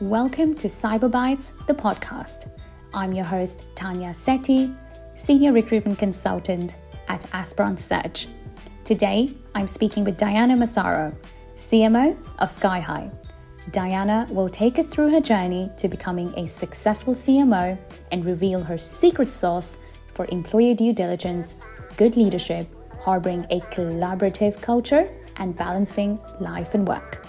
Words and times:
Welcome 0.00 0.54
to 0.56 0.66
Cyberbytes, 0.66 1.52
the 1.68 1.72
podcast. 1.72 2.50
I'm 2.92 3.12
your 3.12 3.24
host, 3.24 3.68
Tanya 3.76 4.08
Sethi, 4.08 4.76
Senior 5.14 5.52
Recruitment 5.52 6.00
Consultant 6.00 6.78
at 7.06 7.20
Aspron 7.30 7.78
Search. 7.78 8.26
Today, 8.82 9.28
I'm 9.54 9.68
speaking 9.68 10.02
with 10.02 10.16
Diana 10.16 10.56
Massaro, 10.56 11.14
CMO 11.54 12.18
of 12.40 12.48
Skyhigh. 12.48 13.14
Diana 13.70 14.26
will 14.30 14.48
take 14.48 14.80
us 14.80 14.88
through 14.88 15.12
her 15.12 15.20
journey 15.20 15.70
to 15.76 15.88
becoming 15.88 16.36
a 16.36 16.48
successful 16.48 17.14
CMO 17.14 17.78
and 18.10 18.24
reveal 18.24 18.64
her 18.64 18.76
secret 18.76 19.32
sauce 19.32 19.78
for 20.12 20.26
employee 20.30 20.74
due 20.74 20.92
diligence, 20.92 21.54
good 21.96 22.16
leadership, 22.16 22.66
harboring 22.98 23.46
a 23.50 23.60
collaborative 23.60 24.60
culture, 24.60 25.08
and 25.36 25.56
balancing 25.56 26.18
life 26.40 26.74
and 26.74 26.88
work. 26.88 27.23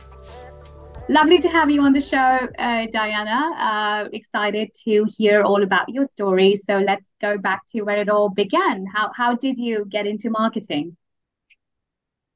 Lovely 1.07 1.37
to 1.37 1.49
have 1.49 1.69
you 1.69 1.83
on 1.83 1.93
the 1.93 2.01
show, 2.01 2.17
uh, 2.17 2.87
Diana. 2.91 3.53
Uh, 3.59 4.09
excited 4.11 4.71
to 4.85 5.05
hear 5.07 5.43
all 5.43 5.61
about 5.61 5.87
your 5.89 6.07
story. 6.07 6.57
So 6.57 6.79
let's 6.79 7.07
go 7.21 7.37
back 7.37 7.61
to 7.73 7.83
where 7.83 7.97
it 7.97 8.09
all 8.09 8.29
began. 8.29 8.87
How 8.87 9.11
how 9.15 9.35
did 9.35 9.59
you 9.59 9.85
get 9.85 10.07
into 10.07 10.31
marketing? 10.31 10.97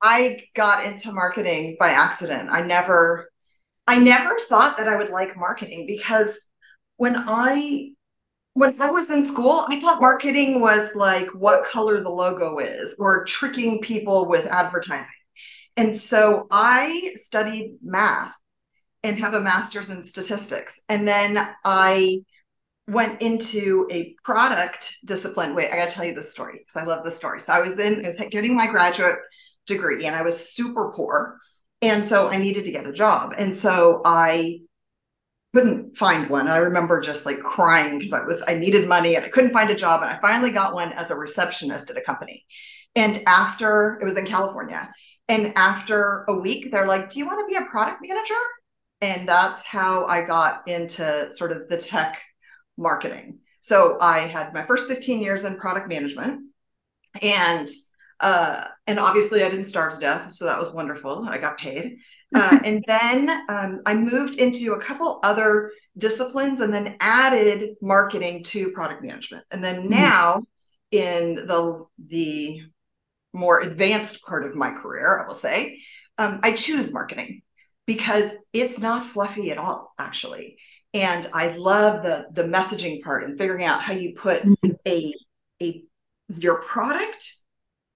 I 0.03 0.41
got 0.55 0.85
into 0.85 1.11
marketing 1.11 1.77
by 1.79 1.89
accident. 1.89 2.49
I 2.51 2.61
never 2.61 3.31
I 3.87 3.97
never 3.97 4.37
thought 4.47 4.77
that 4.77 4.87
I 4.87 4.97
would 4.97 5.09
like 5.09 5.35
marketing 5.35 5.85
because 5.87 6.39
when 6.97 7.15
I 7.17 7.93
when 8.53 8.79
I 8.79 8.91
was 8.91 9.09
in 9.09 9.25
school, 9.25 9.65
I 9.67 9.79
thought 9.79 9.99
marketing 9.99 10.61
was 10.61 10.93
like 10.93 11.27
what 11.29 11.65
color 11.65 12.01
the 12.01 12.11
logo 12.11 12.59
is 12.59 12.95
or 12.99 13.25
tricking 13.25 13.81
people 13.81 14.27
with 14.27 14.45
advertising. 14.45 15.07
And 15.75 15.97
so 15.97 16.45
I 16.51 17.13
studied 17.15 17.77
math 17.81 18.35
and 19.03 19.17
have 19.19 19.33
a 19.33 19.41
master's 19.41 19.89
in 19.89 20.03
statistics. 20.03 20.79
And 20.89 21.07
then 21.07 21.37
I 21.63 22.19
went 22.87 23.21
into 23.21 23.87
a 23.91 24.15
product 24.23 24.95
discipline. 25.05 25.55
Wait, 25.55 25.71
I 25.71 25.77
got 25.77 25.89
to 25.89 25.95
tell 25.95 26.05
you 26.05 26.15
this 26.15 26.31
story 26.31 26.59
because 26.59 26.81
I 26.81 26.85
love 26.85 27.05
this 27.05 27.15
story. 27.15 27.39
So 27.39 27.53
I 27.53 27.61
was 27.61 27.79
in 27.79 28.03
getting 28.29 28.55
my 28.55 28.67
graduate 28.67 29.17
degree 29.67 30.05
and 30.05 30.15
I 30.15 30.23
was 30.23 30.51
super 30.51 30.91
poor. 30.93 31.37
And 31.81 32.05
so 32.05 32.27
I 32.27 32.37
needed 32.37 32.65
to 32.65 32.71
get 32.71 32.87
a 32.87 32.91
job. 32.91 33.33
And 33.37 33.55
so 33.55 34.01
I 34.03 34.61
couldn't 35.53 35.97
find 35.97 36.29
one. 36.29 36.47
I 36.47 36.57
remember 36.57 36.99
just 36.99 37.25
like 37.25 37.39
crying 37.39 37.97
because 37.97 38.13
I 38.13 38.25
was 38.25 38.43
I 38.47 38.55
needed 38.55 38.87
money 38.87 39.15
and 39.15 39.25
I 39.25 39.29
couldn't 39.29 39.53
find 39.53 39.69
a 39.69 39.75
job. 39.75 40.01
And 40.01 40.11
I 40.11 40.19
finally 40.19 40.51
got 40.51 40.73
one 40.73 40.91
as 40.93 41.11
a 41.11 41.15
receptionist 41.15 41.89
at 41.89 41.97
a 41.97 42.01
company. 42.01 42.45
And 42.95 43.21
after 43.25 43.97
it 44.01 44.05
was 44.05 44.17
in 44.17 44.25
California. 44.25 44.91
And 45.27 45.53
after 45.55 46.25
a 46.27 46.33
week, 46.33 46.71
they're 46.71 46.87
like, 46.87 47.09
Do 47.09 47.19
you 47.19 47.27
want 47.27 47.39
to 47.39 47.51
be 47.51 47.63
a 47.63 47.69
product 47.69 47.99
manager? 48.01 48.33
And 49.01 49.27
that's 49.27 49.65
how 49.65 50.05
I 50.05 50.25
got 50.25 50.67
into 50.67 51.29
sort 51.29 51.51
of 51.51 51.67
the 51.69 51.77
tech 51.77 52.21
marketing. 52.77 53.39
So 53.61 53.97
I 54.01 54.19
had 54.19 54.53
my 54.53 54.63
first 54.63 54.87
15 54.87 55.21
years 55.21 55.43
in 55.43 55.57
product 55.57 55.89
management 55.89 56.49
and 57.21 57.69
uh, 58.19 58.67
and 58.85 58.99
obviously 58.99 59.43
I 59.43 59.49
didn't 59.49 59.65
starve 59.65 59.93
to 59.93 59.99
death, 59.99 60.31
so 60.31 60.45
that 60.45 60.59
was 60.59 60.73
wonderful. 60.73 61.25
I 61.29 61.37
got 61.37 61.57
paid. 61.57 61.99
Uh, 62.35 62.59
and 62.65 62.83
then 62.85 63.29
um, 63.47 63.81
I 63.85 63.93
moved 63.93 64.35
into 64.35 64.73
a 64.73 64.81
couple 64.81 65.19
other 65.23 65.71
disciplines 65.97 66.59
and 66.59 66.73
then 66.73 66.97
added 66.99 67.75
marketing 67.81 68.43
to 68.43 68.71
product 68.71 69.03
management. 69.03 69.45
And 69.51 69.63
then 69.63 69.81
mm-hmm. 69.83 69.89
now 69.91 70.43
in 70.91 71.35
the 71.35 71.85
the 72.07 72.61
more 73.31 73.61
advanced 73.61 74.25
part 74.25 74.45
of 74.45 74.55
my 74.55 74.71
career, 74.71 75.21
I 75.23 75.27
will 75.27 75.35
say, 75.35 75.79
um, 76.17 76.39
I 76.43 76.51
choose 76.53 76.91
marketing 76.91 77.43
because 77.89 78.29
it's 78.53 78.77
not 78.77 79.03
fluffy 79.03 79.49
at 79.49 79.57
all, 79.57 79.95
actually. 79.97 80.59
And 80.93 81.25
I 81.33 81.57
love 81.57 82.03
the 82.03 82.27
the 82.31 82.47
messaging 82.47 83.01
part 83.01 83.23
and 83.23 83.35
figuring 83.35 83.65
out 83.65 83.81
how 83.81 83.93
you 83.93 84.13
put 84.13 84.43
mm-hmm. 84.43 84.69
a 84.87 85.15
a 85.59 85.83
your 86.27 86.61
product 86.61 87.35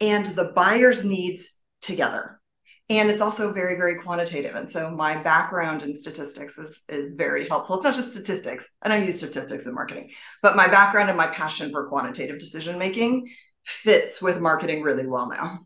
and 0.01 0.25
the 0.25 0.51
buyer's 0.55 1.05
needs 1.05 1.59
together. 1.81 2.41
And 2.89 3.11
it's 3.11 3.21
also 3.21 3.53
very, 3.53 3.75
very 3.75 4.01
quantitative. 4.01 4.55
And 4.55 4.69
so 4.69 4.89
my 4.89 5.21
background 5.21 5.83
in 5.83 5.95
statistics 5.95 6.57
is, 6.57 6.83
is 6.89 7.13
very 7.13 7.47
helpful. 7.47 7.75
It's 7.75 7.85
not 7.85 7.93
just 7.93 8.13
statistics. 8.13 8.69
and 8.81 8.91
I 8.91 8.97
use 8.97 9.19
statistics 9.19 9.67
in 9.67 9.75
marketing, 9.75 10.09
but 10.41 10.55
my 10.55 10.67
background 10.67 11.09
and 11.09 11.17
my 11.17 11.27
passion 11.27 11.71
for 11.71 11.87
quantitative 11.87 12.39
decision 12.39 12.79
making 12.79 13.27
fits 13.63 14.23
with 14.23 14.41
marketing 14.41 14.81
really 14.81 15.05
well 15.05 15.29
now. 15.29 15.59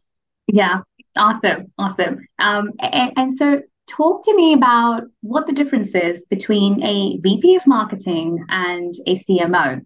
Yeah, 0.47 0.81
awesome, 1.15 1.71
awesome. 1.77 2.27
Um, 2.37 2.71
and, 2.79 3.13
and 3.15 3.37
so 3.37 3.61
talk 3.87 4.23
to 4.23 4.35
me 4.35 4.53
about 4.53 5.03
what 5.21 5.47
the 5.47 5.53
difference 5.53 5.95
is 5.95 6.25
between 6.29 6.83
a 6.83 7.17
VP 7.21 7.55
of 7.55 7.65
marketing 7.65 8.45
and 8.49 8.93
a 9.07 9.15
CMO. 9.15 9.81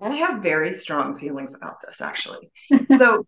I 0.00 0.10
have 0.16 0.42
very 0.42 0.72
strong 0.72 1.16
feelings 1.16 1.54
about 1.54 1.76
this 1.84 2.00
actually. 2.00 2.50
so, 2.96 3.26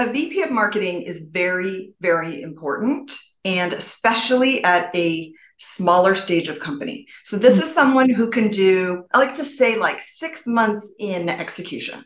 a 0.00 0.12
VP 0.12 0.42
of 0.42 0.52
marketing 0.52 1.02
is 1.02 1.30
very, 1.32 1.92
very 2.00 2.40
important, 2.42 3.12
and 3.44 3.72
especially 3.72 4.62
at 4.62 4.94
a 4.94 5.32
smaller 5.58 6.14
stage 6.14 6.48
of 6.48 6.60
company. 6.60 7.06
So, 7.24 7.36
this 7.36 7.54
mm-hmm. 7.54 7.62
is 7.64 7.74
someone 7.74 8.10
who 8.10 8.30
can 8.30 8.48
do, 8.48 9.04
I 9.12 9.18
like 9.18 9.34
to 9.34 9.44
say, 9.44 9.78
like 9.78 9.98
six 10.00 10.46
months 10.46 10.94
in 10.98 11.28
execution. 11.28 12.04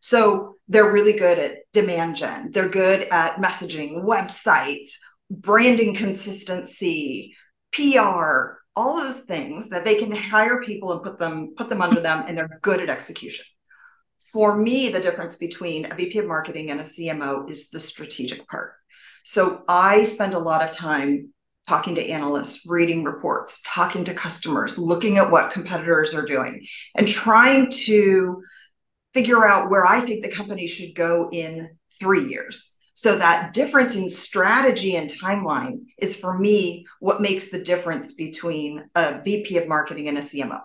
So, 0.00 0.56
they're 0.68 0.92
really 0.92 1.12
good 1.12 1.38
at 1.38 1.56
demand 1.72 2.16
gen, 2.16 2.50
they're 2.52 2.68
good 2.68 3.08
at 3.10 3.36
messaging, 3.36 4.04
websites, 4.04 4.90
branding 5.30 5.94
consistency, 5.94 7.34
PR, 7.72 8.58
all 8.76 8.98
those 8.98 9.20
things 9.20 9.70
that 9.70 9.84
they 9.84 9.96
can 9.96 10.14
hire 10.14 10.62
people 10.62 10.92
and 10.92 11.02
put 11.02 11.18
them 11.18 11.54
put 11.56 11.68
them 11.68 11.82
under 11.82 12.00
them 12.00 12.24
and 12.26 12.36
they're 12.36 12.58
good 12.62 12.80
at 12.80 12.90
execution. 12.90 13.44
For 14.32 14.56
me, 14.56 14.88
the 14.88 15.00
difference 15.00 15.36
between 15.36 15.90
a 15.90 15.94
VP 15.94 16.18
of 16.18 16.26
marketing 16.26 16.70
and 16.70 16.80
a 16.80 16.84
CMO 16.84 17.48
is 17.48 17.70
the 17.70 17.78
strategic 17.78 18.48
part. 18.48 18.72
So 19.22 19.64
I 19.68 20.02
spend 20.02 20.34
a 20.34 20.38
lot 20.38 20.62
of 20.62 20.72
time 20.72 21.32
talking 21.68 21.94
to 21.94 22.06
analysts, 22.06 22.68
reading 22.68 23.04
reports, 23.04 23.62
talking 23.66 24.04
to 24.04 24.14
customers, 24.14 24.76
looking 24.76 25.18
at 25.18 25.30
what 25.30 25.52
competitors 25.52 26.14
are 26.14 26.24
doing, 26.24 26.66
and 26.94 27.08
trying 27.08 27.70
to 27.70 28.42
figure 29.14 29.46
out 29.46 29.70
where 29.70 29.86
I 29.86 30.00
think 30.00 30.22
the 30.22 30.30
company 30.30 30.66
should 30.66 30.94
go 30.94 31.30
in 31.32 31.76
three 31.98 32.28
years 32.28 32.73
so 32.94 33.18
that 33.18 33.52
difference 33.52 33.96
in 33.96 34.08
strategy 34.08 34.96
and 34.96 35.10
timeline 35.10 35.80
is 35.98 36.16
for 36.16 36.38
me 36.38 36.86
what 37.00 37.20
makes 37.20 37.50
the 37.50 37.62
difference 37.62 38.14
between 38.14 38.84
a 38.94 39.20
VP 39.22 39.58
of 39.58 39.68
marketing 39.68 40.08
and 40.08 40.18
a 40.18 40.20
CMO. 40.20 40.60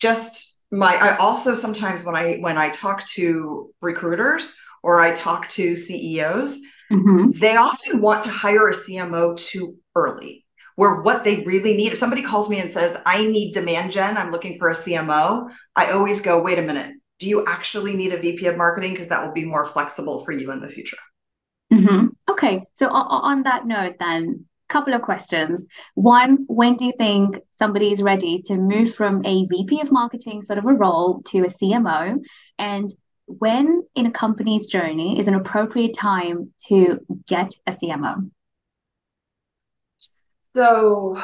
Just 0.00 0.64
my 0.70 0.96
I 0.96 1.16
also 1.18 1.54
sometimes 1.54 2.04
when 2.04 2.16
I 2.16 2.36
when 2.36 2.56
I 2.56 2.70
talk 2.70 3.06
to 3.08 3.72
recruiters 3.82 4.56
or 4.82 4.98
I 4.98 5.14
talk 5.14 5.46
to 5.50 5.76
CEOs, 5.76 6.60
mm-hmm. 6.90 7.30
they 7.38 7.56
often 7.56 8.00
want 8.00 8.22
to 8.24 8.30
hire 8.30 8.68
a 8.68 8.74
CMO 8.74 9.36
too 9.36 9.76
early. 9.94 10.46
Where 10.76 11.02
what 11.02 11.22
they 11.22 11.44
really 11.44 11.76
need, 11.76 11.92
if 11.92 11.98
somebody 11.98 12.22
calls 12.22 12.48
me 12.48 12.58
and 12.58 12.72
says, 12.72 12.96
I 13.04 13.26
need 13.26 13.52
demand 13.52 13.92
gen, 13.92 14.16
I'm 14.16 14.32
looking 14.32 14.58
for 14.58 14.70
a 14.70 14.74
CMO, 14.74 15.50
I 15.76 15.92
always 15.92 16.22
go, 16.22 16.42
wait 16.42 16.58
a 16.58 16.62
minute, 16.62 16.96
do 17.18 17.28
you 17.28 17.44
actually 17.46 17.94
need 17.94 18.14
a 18.14 18.16
VP 18.16 18.46
of 18.46 18.56
marketing? 18.56 18.92
Because 18.92 19.08
that 19.08 19.22
will 19.22 19.34
be 19.34 19.44
more 19.44 19.66
flexible 19.66 20.24
for 20.24 20.32
you 20.32 20.50
in 20.50 20.60
the 20.60 20.70
future. 20.70 20.96
Mm-hmm. 21.72 22.06
Okay, 22.30 22.64
so 22.78 22.88
on 22.88 23.44
that 23.44 23.66
note, 23.66 23.96
then, 23.98 24.44
couple 24.68 24.94
of 24.94 25.02
questions. 25.02 25.66
One, 25.94 26.44
when 26.48 26.76
do 26.76 26.86
you 26.86 26.94
think 26.96 27.38
somebody 27.52 27.92
is 27.92 28.02
ready 28.02 28.42
to 28.46 28.56
move 28.56 28.94
from 28.94 29.24
a 29.24 29.46
VP 29.46 29.80
of 29.80 29.92
marketing 29.92 30.42
sort 30.42 30.58
of 30.58 30.64
a 30.64 30.72
role 30.72 31.22
to 31.28 31.40
a 31.40 31.48
CMO? 31.48 32.18
And 32.58 32.92
when 33.26 33.82
in 33.94 34.06
a 34.06 34.10
company's 34.10 34.66
journey 34.66 35.18
is 35.18 35.28
an 35.28 35.34
appropriate 35.34 35.94
time 35.94 36.52
to 36.68 37.00
get 37.26 37.52
a 37.66 37.72
CMO? 37.72 38.30
So 40.54 41.18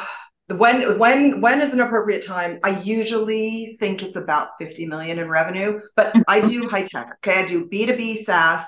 when 0.48 0.98
when 0.98 1.40
when 1.40 1.60
is 1.60 1.74
an 1.74 1.80
appropriate 1.80 2.24
time 2.24 2.58
i 2.64 2.70
usually 2.80 3.76
think 3.78 4.02
it's 4.02 4.16
about 4.16 4.48
50 4.58 4.86
million 4.86 5.18
in 5.18 5.28
revenue 5.28 5.78
but 5.94 6.10
i 6.26 6.40
do 6.40 6.66
high 6.66 6.86
tech 6.86 7.18
okay 7.18 7.42
i 7.42 7.46
do 7.46 7.68
b2b 7.68 8.16
saas 8.16 8.64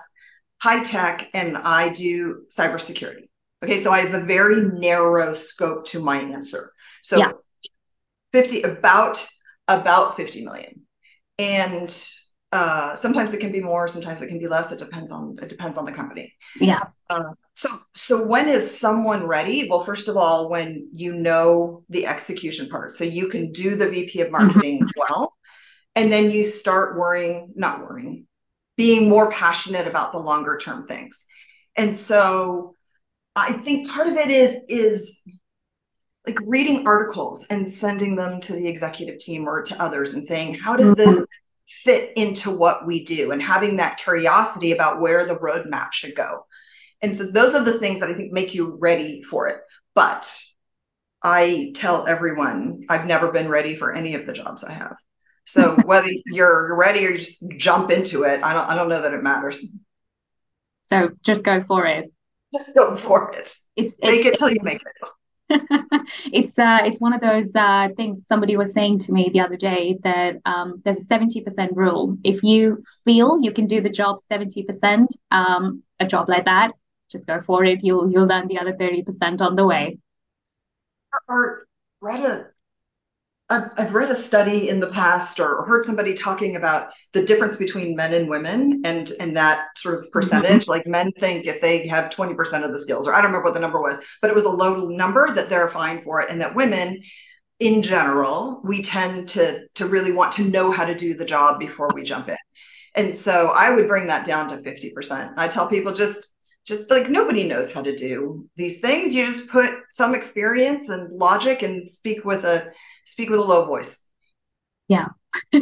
high 0.60 0.82
tech 0.82 1.28
and 1.34 1.56
I 1.56 1.90
do 1.90 2.44
cybersecurity. 2.50 3.28
Okay, 3.62 3.78
so 3.78 3.92
I 3.92 4.00
have 4.00 4.14
a 4.14 4.24
very 4.24 4.62
narrow 4.62 5.32
scope 5.32 5.86
to 5.86 6.00
my 6.00 6.18
answer. 6.18 6.70
So 7.02 7.18
yeah. 7.18 7.32
50 8.32 8.62
about 8.62 9.26
about 9.68 10.16
50 10.16 10.44
million. 10.44 10.82
And 11.38 12.04
uh, 12.52 12.94
sometimes 12.96 13.32
it 13.32 13.40
can 13.40 13.52
be 13.52 13.60
more, 13.60 13.86
sometimes 13.86 14.20
it 14.22 14.28
can 14.28 14.38
be 14.38 14.48
less. 14.48 14.72
It 14.72 14.78
depends 14.78 15.12
on 15.12 15.36
it 15.40 15.48
depends 15.48 15.78
on 15.78 15.84
the 15.84 15.92
company. 15.92 16.34
Yeah. 16.58 16.82
Uh, 17.08 17.32
so 17.54 17.68
so 17.94 18.26
when 18.26 18.48
is 18.48 18.78
someone 18.78 19.26
ready? 19.26 19.68
Well, 19.68 19.84
first 19.84 20.08
of 20.08 20.16
all, 20.16 20.50
when 20.50 20.88
you 20.92 21.14
know 21.14 21.84
the 21.88 22.06
execution 22.06 22.68
part, 22.68 22.92
so 22.92 23.04
you 23.04 23.28
can 23.28 23.52
do 23.52 23.76
the 23.76 23.88
VP 23.88 24.20
of 24.20 24.28
mm-hmm. 24.28 24.46
marketing 24.46 24.80
mm-hmm. 24.80 25.00
well, 25.00 25.34
and 25.94 26.12
then 26.12 26.30
you 26.30 26.44
start 26.44 26.98
worrying, 26.98 27.52
not 27.54 27.80
worrying, 27.80 28.26
being 28.80 29.10
more 29.10 29.30
passionate 29.30 29.86
about 29.86 30.10
the 30.10 30.18
longer 30.18 30.56
term 30.56 30.86
things. 30.86 31.26
And 31.76 31.94
so 31.94 32.76
I 33.36 33.52
think 33.52 33.90
part 33.90 34.06
of 34.06 34.14
it 34.14 34.30
is 34.30 34.58
is 34.70 35.22
like 36.26 36.38
reading 36.46 36.86
articles 36.86 37.46
and 37.50 37.68
sending 37.68 38.16
them 38.16 38.40
to 38.40 38.54
the 38.54 38.66
executive 38.66 39.18
team 39.18 39.46
or 39.46 39.60
to 39.64 39.82
others 39.82 40.14
and 40.14 40.24
saying, 40.24 40.54
how 40.54 40.76
does 40.76 40.94
this 40.94 41.14
mm-hmm. 41.14 41.24
fit 41.66 42.14
into 42.16 42.50
what 42.50 42.86
we 42.86 43.04
do? 43.04 43.32
And 43.32 43.42
having 43.42 43.76
that 43.76 43.98
curiosity 43.98 44.72
about 44.72 44.98
where 44.98 45.26
the 45.26 45.36
roadmap 45.36 45.92
should 45.92 46.14
go. 46.14 46.46
And 47.02 47.14
so 47.14 47.30
those 47.30 47.54
are 47.54 47.62
the 47.62 47.78
things 47.78 48.00
that 48.00 48.08
I 48.08 48.14
think 48.14 48.32
make 48.32 48.54
you 48.54 48.78
ready 48.80 49.22
for 49.22 49.48
it. 49.48 49.58
But 49.94 50.34
I 51.22 51.72
tell 51.74 52.06
everyone 52.06 52.86
I've 52.88 53.06
never 53.06 53.30
been 53.30 53.50
ready 53.50 53.76
for 53.76 53.92
any 53.92 54.14
of 54.14 54.24
the 54.24 54.32
jobs 54.32 54.64
I 54.64 54.72
have. 54.72 54.96
So 55.50 55.74
whether 55.84 56.06
you're 56.26 56.76
ready 56.76 57.04
or 57.04 57.10
you 57.10 57.18
just 57.18 57.42
jump 57.56 57.90
into 57.90 58.22
it, 58.22 58.40
I 58.44 58.52
don't 58.52 58.68
I 58.68 58.76
don't 58.76 58.88
know 58.88 59.02
that 59.02 59.12
it 59.12 59.20
matters. 59.20 59.66
So 60.84 61.10
just 61.24 61.42
go 61.42 61.60
for 61.60 61.86
it. 61.86 62.12
Just 62.54 62.72
go 62.72 62.94
for 62.94 63.32
it. 63.32 63.52
It's, 63.74 63.94
make 64.00 64.26
it's, 64.26 64.28
it 64.28 64.38
till 64.38 64.50
you 64.50 64.60
make 64.62 64.80
it. 64.80 65.02
it's 66.32 66.56
uh, 66.56 66.82
it's 66.84 67.00
one 67.00 67.12
of 67.12 67.20
those 67.20 67.56
uh, 67.56 67.88
things 67.96 68.28
somebody 68.28 68.56
was 68.56 68.72
saying 68.72 69.00
to 69.00 69.12
me 69.12 69.28
the 69.32 69.40
other 69.40 69.56
day 69.56 69.98
that 70.04 70.36
um, 70.44 70.80
there's 70.84 71.02
a 71.02 71.06
70% 71.06 71.70
rule. 71.74 72.16
If 72.22 72.44
you 72.44 72.80
feel 73.04 73.40
you 73.42 73.52
can 73.52 73.66
do 73.66 73.80
the 73.80 73.90
job 73.90 74.18
70%, 74.30 75.08
um, 75.32 75.82
a 75.98 76.06
job 76.06 76.28
like 76.28 76.44
that, 76.44 76.70
just 77.10 77.26
go 77.26 77.40
for 77.40 77.64
it. 77.64 77.82
You'll 77.82 78.08
you'll 78.08 78.28
learn 78.28 78.46
the 78.46 78.60
other 78.60 78.74
30% 78.74 79.40
on 79.40 79.56
the 79.56 79.66
way. 79.66 79.98
Or 81.26 81.66
read 82.00 82.24
a 82.24 82.49
I've 83.50 83.94
read 83.94 84.10
a 84.10 84.14
study 84.14 84.68
in 84.68 84.78
the 84.78 84.86
past 84.90 85.40
or 85.40 85.64
heard 85.64 85.84
somebody 85.84 86.14
talking 86.14 86.54
about 86.54 86.92
the 87.12 87.24
difference 87.24 87.56
between 87.56 87.96
men 87.96 88.14
and 88.14 88.28
women 88.28 88.82
and 88.84 89.10
and 89.18 89.36
that 89.36 89.66
sort 89.76 89.98
of 89.98 90.10
percentage. 90.12 90.62
Mm-hmm. 90.62 90.70
Like 90.70 90.86
men 90.86 91.10
think 91.18 91.46
if 91.46 91.60
they 91.60 91.88
have 91.88 92.10
20% 92.10 92.64
of 92.64 92.70
the 92.70 92.78
skills, 92.78 93.08
or 93.08 93.12
I 93.12 93.16
don't 93.16 93.26
remember 93.26 93.46
what 93.46 93.54
the 93.54 93.60
number 93.60 93.80
was, 93.80 93.98
but 94.22 94.30
it 94.30 94.34
was 94.34 94.44
a 94.44 94.50
low 94.50 94.86
number 94.86 95.34
that 95.34 95.48
they're 95.48 95.68
fine 95.68 96.02
for 96.02 96.20
it. 96.20 96.30
And 96.30 96.40
that 96.40 96.54
women 96.54 97.00
in 97.58 97.82
general, 97.82 98.60
we 98.62 98.82
tend 98.82 99.28
to 99.30 99.66
to 99.74 99.86
really 99.86 100.12
want 100.12 100.32
to 100.32 100.44
know 100.44 100.70
how 100.70 100.84
to 100.84 100.94
do 100.94 101.14
the 101.14 101.24
job 101.24 101.58
before 101.58 101.90
we 101.92 102.04
jump 102.04 102.28
in. 102.28 102.36
And 102.94 103.14
so 103.14 103.52
I 103.54 103.74
would 103.74 103.88
bring 103.88 104.06
that 104.08 104.26
down 104.26 104.48
to 104.48 104.58
50%. 104.58 105.34
I 105.36 105.48
tell 105.48 105.68
people 105.68 105.92
just 105.92 106.34
just 106.66 106.88
like 106.90 107.10
nobody 107.10 107.48
knows 107.48 107.72
how 107.72 107.82
to 107.82 107.96
do 107.96 108.48
these 108.54 108.80
things. 108.80 109.12
You 109.12 109.26
just 109.26 109.50
put 109.50 109.70
some 109.90 110.14
experience 110.14 110.88
and 110.88 111.10
logic 111.18 111.62
and 111.62 111.88
speak 111.88 112.24
with 112.24 112.44
a 112.44 112.72
speak 113.04 113.30
with 113.30 113.40
a 113.40 113.42
low 113.42 113.66
voice. 113.66 114.08
Yeah. 114.88 115.08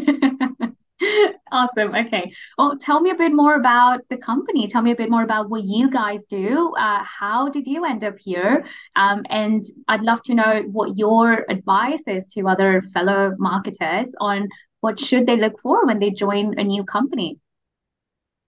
awesome. 1.53 1.95
Okay. 1.95 2.33
Well, 2.57 2.79
tell 2.79 3.01
me 3.01 3.11
a 3.11 3.15
bit 3.15 3.33
more 3.33 3.55
about 3.55 4.01
the 4.09 4.17
company. 4.17 4.67
Tell 4.67 4.83
me 4.83 4.91
a 4.91 4.97
bit 4.97 5.11
more 5.11 5.23
about 5.23 5.51
what 5.51 5.65
you 5.65 5.91
guys 5.91 6.25
do. 6.25 6.75
Uh, 6.77 7.03
how 7.05 7.49
did 7.49 7.67
you 7.67 7.85
end 7.85 8.05
up 8.05 8.19
here? 8.19 8.65
Um, 8.97 9.25
and 9.31 9.65
I'd 9.89 10.03
love 10.03 10.23
to 10.25 10.35
know 10.35 10.63
what 10.73 10.97
your 10.97 11.45
advice 11.49 12.03
is 12.07 12.27
to 12.35 12.49
other 12.49 12.83
fellow 12.83 13.35
marketers 13.39 14.13
on 14.21 14.49
what 14.81 14.99
should 14.99 15.27
they 15.27 15.37
look 15.37 15.61
for 15.61 15.87
when 15.87 15.99
they 15.99 16.11
join 16.11 16.59
a 16.59 16.65
new 16.65 16.85
company. 16.85 17.39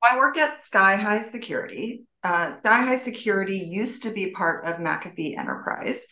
I 0.02 0.16
work 0.16 0.38
at 0.38 0.60
Skyhigh 0.60 1.22
Security. 1.22 2.04
Uh, 2.22 2.56
Skyhigh 2.62 2.98
Security 2.98 3.58
used 3.58 4.02
to 4.04 4.10
be 4.10 4.31
part 4.31 4.64
of 4.64 4.76
McAfee 4.76 5.38
Enterprise. 5.38 6.06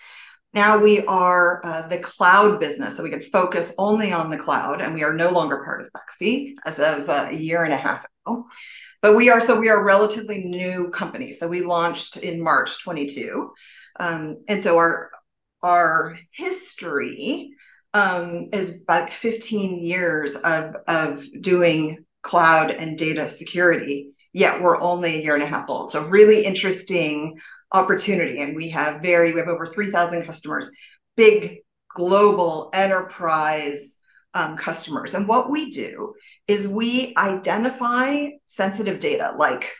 Now 0.54 0.82
we 0.82 1.04
are 1.04 1.60
uh, 1.64 1.88
the 1.88 1.98
cloud 1.98 2.58
business, 2.58 2.96
so 2.96 3.02
we 3.02 3.10
can 3.10 3.20
focus 3.20 3.74
only 3.78 4.12
on 4.12 4.30
the 4.30 4.38
cloud, 4.38 4.80
and 4.80 4.94
we 4.94 5.04
are 5.04 5.12
no 5.12 5.30
longer 5.30 5.62
part 5.62 5.82
of 5.82 5.88
McAfee 5.92 6.54
as 6.64 6.78
of 6.78 7.08
uh, 7.08 7.28
a 7.30 7.34
year 7.34 7.64
and 7.64 7.72
a 7.72 7.76
half 7.76 8.04
ago. 8.26 8.46
But 9.02 9.14
we 9.14 9.30
are 9.30 9.40
so 9.40 9.60
we 9.60 9.68
are 9.68 9.80
a 9.80 9.84
relatively 9.84 10.44
new 10.44 10.90
company. 10.90 11.32
So 11.32 11.48
we 11.48 11.60
launched 11.60 12.16
in 12.16 12.42
March 12.42 12.82
22, 12.82 13.52
um, 14.00 14.38
and 14.48 14.62
so 14.62 14.78
our 14.78 15.10
our 15.62 16.18
history 16.32 17.50
um, 17.92 18.48
is 18.52 18.82
about 18.82 19.12
15 19.12 19.84
years 19.84 20.34
of 20.34 20.76
of 20.86 21.24
doing 21.40 22.04
cloud 22.22 22.70
and 22.70 22.96
data 22.96 23.28
security. 23.28 24.12
Yet 24.32 24.62
we're 24.62 24.80
only 24.80 25.16
a 25.16 25.22
year 25.22 25.34
and 25.34 25.42
a 25.42 25.46
half 25.46 25.68
old. 25.68 25.92
So 25.92 26.06
really 26.06 26.44
interesting 26.44 27.38
opportunity. 27.72 28.40
And 28.40 28.56
we 28.56 28.68
have 28.70 29.02
very, 29.02 29.32
we 29.32 29.40
have 29.40 29.48
over 29.48 29.66
3,000 29.66 30.24
customers, 30.24 30.70
big 31.16 31.58
global 31.94 32.70
enterprise 32.72 34.00
um, 34.34 34.56
customers. 34.56 35.14
And 35.14 35.26
what 35.26 35.50
we 35.50 35.70
do 35.70 36.14
is 36.46 36.68
we 36.68 37.14
identify 37.16 38.28
sensitive 38.46 39.00
data 39.00 39.34
like 39.36 39.72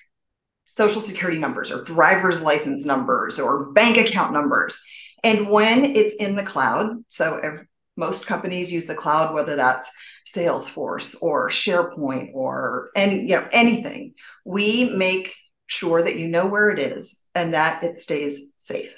social 0.64 1.00
security 1.00 1.38
numbers 1.38 1.70
or 1.70 1.82
driver's 1.82 2.43
license 2.43 2.85
numbers 2.85 3.38
or 3.38 3.73
bank 3.73 3.96
account 3.96 4.32
numbers. 4.32 4.82
And 5.25 5.49
when 5.49 5.84
it's 5.84 6.17
in 6.17 6.37
the 6.37 6.43
cloud, 6.43 7.05
so 7.08 7.41
if 7.43 7.61
most 7.96 8.26
companies 8.26 8.73
use 8.73 8.87
the 8.87 8.94
cloud, 8.94 9.34
whether 9.34 9.56
that's 9.56 9.91
Salesforce 10.26 11.17
or 11.23 11.49
SharePoint 11.49 12.31
or 12.34 12.91
any, 12.94 13.23
you 13.23 13.29
know, 13.29 13.49
anything, 13.50 14.14
we 14.44 14.91
make 14.91 15.34
sure 15.67 16.02
that 16.02 16.17
you 16.17 16.29
know 16.29 16.46
where 16.46 16.70
it 16.70 16.79
is 16.79 17.20
and 17.38 17.55
that 17.55 17.82
it 17.82 17.96
stays 17.96 18.52
safe 18.56 18.94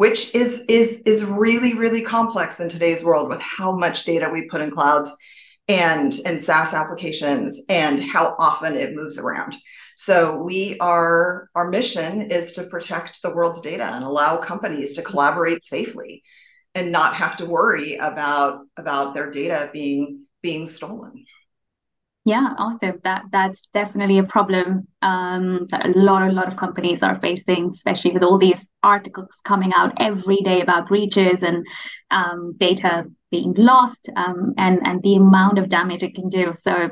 which 0.00 0.34
is 0.34 0.64
is 0.66 1.02
is 1.02 1.26
really 1.26 1.74
really 1.74 2.00
complex 2.00 2.58
in 2.58 2.70
today's 2.70 3.04
world 3.04 3.28
with 3.28 3.40
how 3.42 3.70
much 3.70 4.06
data 4.06 4.30
we 4.32 4.48
put 4.48 4.62
in 4.62 4.70
clouds 4.70 5.14
and 5.68 6.14
and 6.24 6.42
SaaS 6.42 6.72
applications 6.72 7.62
and 7.68 8.00
how 8.00 8.34
often 8.38 8.76
it 8.76 8.94
moves 8.94 9.18
around. 9.18 9.56
So 9.96 10.42
we 10.42 10.78
are 10.80 11.48
our 11.54 11.68
mission 11.68 12.22
is 12.22 12.54
to 12.54 12.64
protect 12.64 13.20
the 13.20 13.28
world's 13.34 13.60
data 13.60 13.84
and 13.84 14.02
allow 14.02 14.38
companies 14.38 14.94
to 14.94 15.02
collaborate 15.02 15.62
safely 15.62 16.22
and 16.74 16.90
not 16.90 17.14
have 17.14 17.36
to 17.36 17.44
worry 17.44 17.96
about 17.96 18.62
about 18.78 19.12
their 19.12 19.30
data 19.30 19.68
being 19.72 20.24
being 20.42 20.66
stolen. 20.66 21.26
Yeah, 22.24 22.54
also 22.58 22.92
that 23.04 23.24
that's 23.32 23.62
definitely 23.72 24.18
a 24.18 24.24
problem 24.24 24.86
um, 25.00 25.66
that 25.70 25.86
a 25.86 25.98
lot, 25.98 26.28
a 26.28 26.32
lot 26.32 26.48
of 26.48 26.56
companies 26.56 27.02
are 27.02 27.18
facing, 27.18 27.70
especially 27.70 28.10
with 28.12 28.22
all 28.22 28.36
these 28.38 28.68
articles 28.82 29.30
coming 29.44 29.72
out 29.74 29.94
every 29.98 30.36
day 30.38 30.60
about 30.60 30.88
breaches 30.88 31.42
and 31.42 31.66
um, 32.10 32.54
data 32.58 33.04
being 33.30 33.54
lost, 33.56 34.10
um, 34.16 34.52
and 34.58 34.86
and 34.86 35.02
the 35.02 35.16
amount 35.16 35.58
of 35.58 35.70
damage 35.70 36.02
it 36.02 36.14
can 36.14 36.28
do. 36.28 36.52
So 36.54 36.90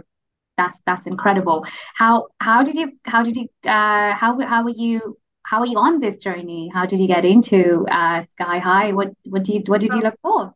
that's 0.56 0.80
that's 0.86 1.06
incredible. 1.06 1.66
How 1.94 2.28
how 2.40 2.62
did 2.62 2.74
you 2.74 2.92
how 3.04 3.22
did 3.22 3.36
you 3.36 3.48
uh, 3.64 4.14
how 4.14 4.40
how 4.40 4.64
were 4.64 4.70
you 4.74 5.18
how 5.42 5.60
are 5.60 5.66
you 5.66 5.78
on 5.78 6.00
this 6.00 6.18
journey? 6.18 6.70
How 6.72 6.86
did 6.86 7.00
you 7.00 7.06
get 7.06 7.26
into 7.26 7.86
uh, 7.90 8.22
Skyhigh? 8.22 8.94
What 8.94 9.08
what 9.24 9.44
did 9.44 9.54
you 9.54 9.62
what 9.66 9.82
did 9.82 9.92
you 9.92 10.00
look 10.00 10.18
for? 10.22 10.54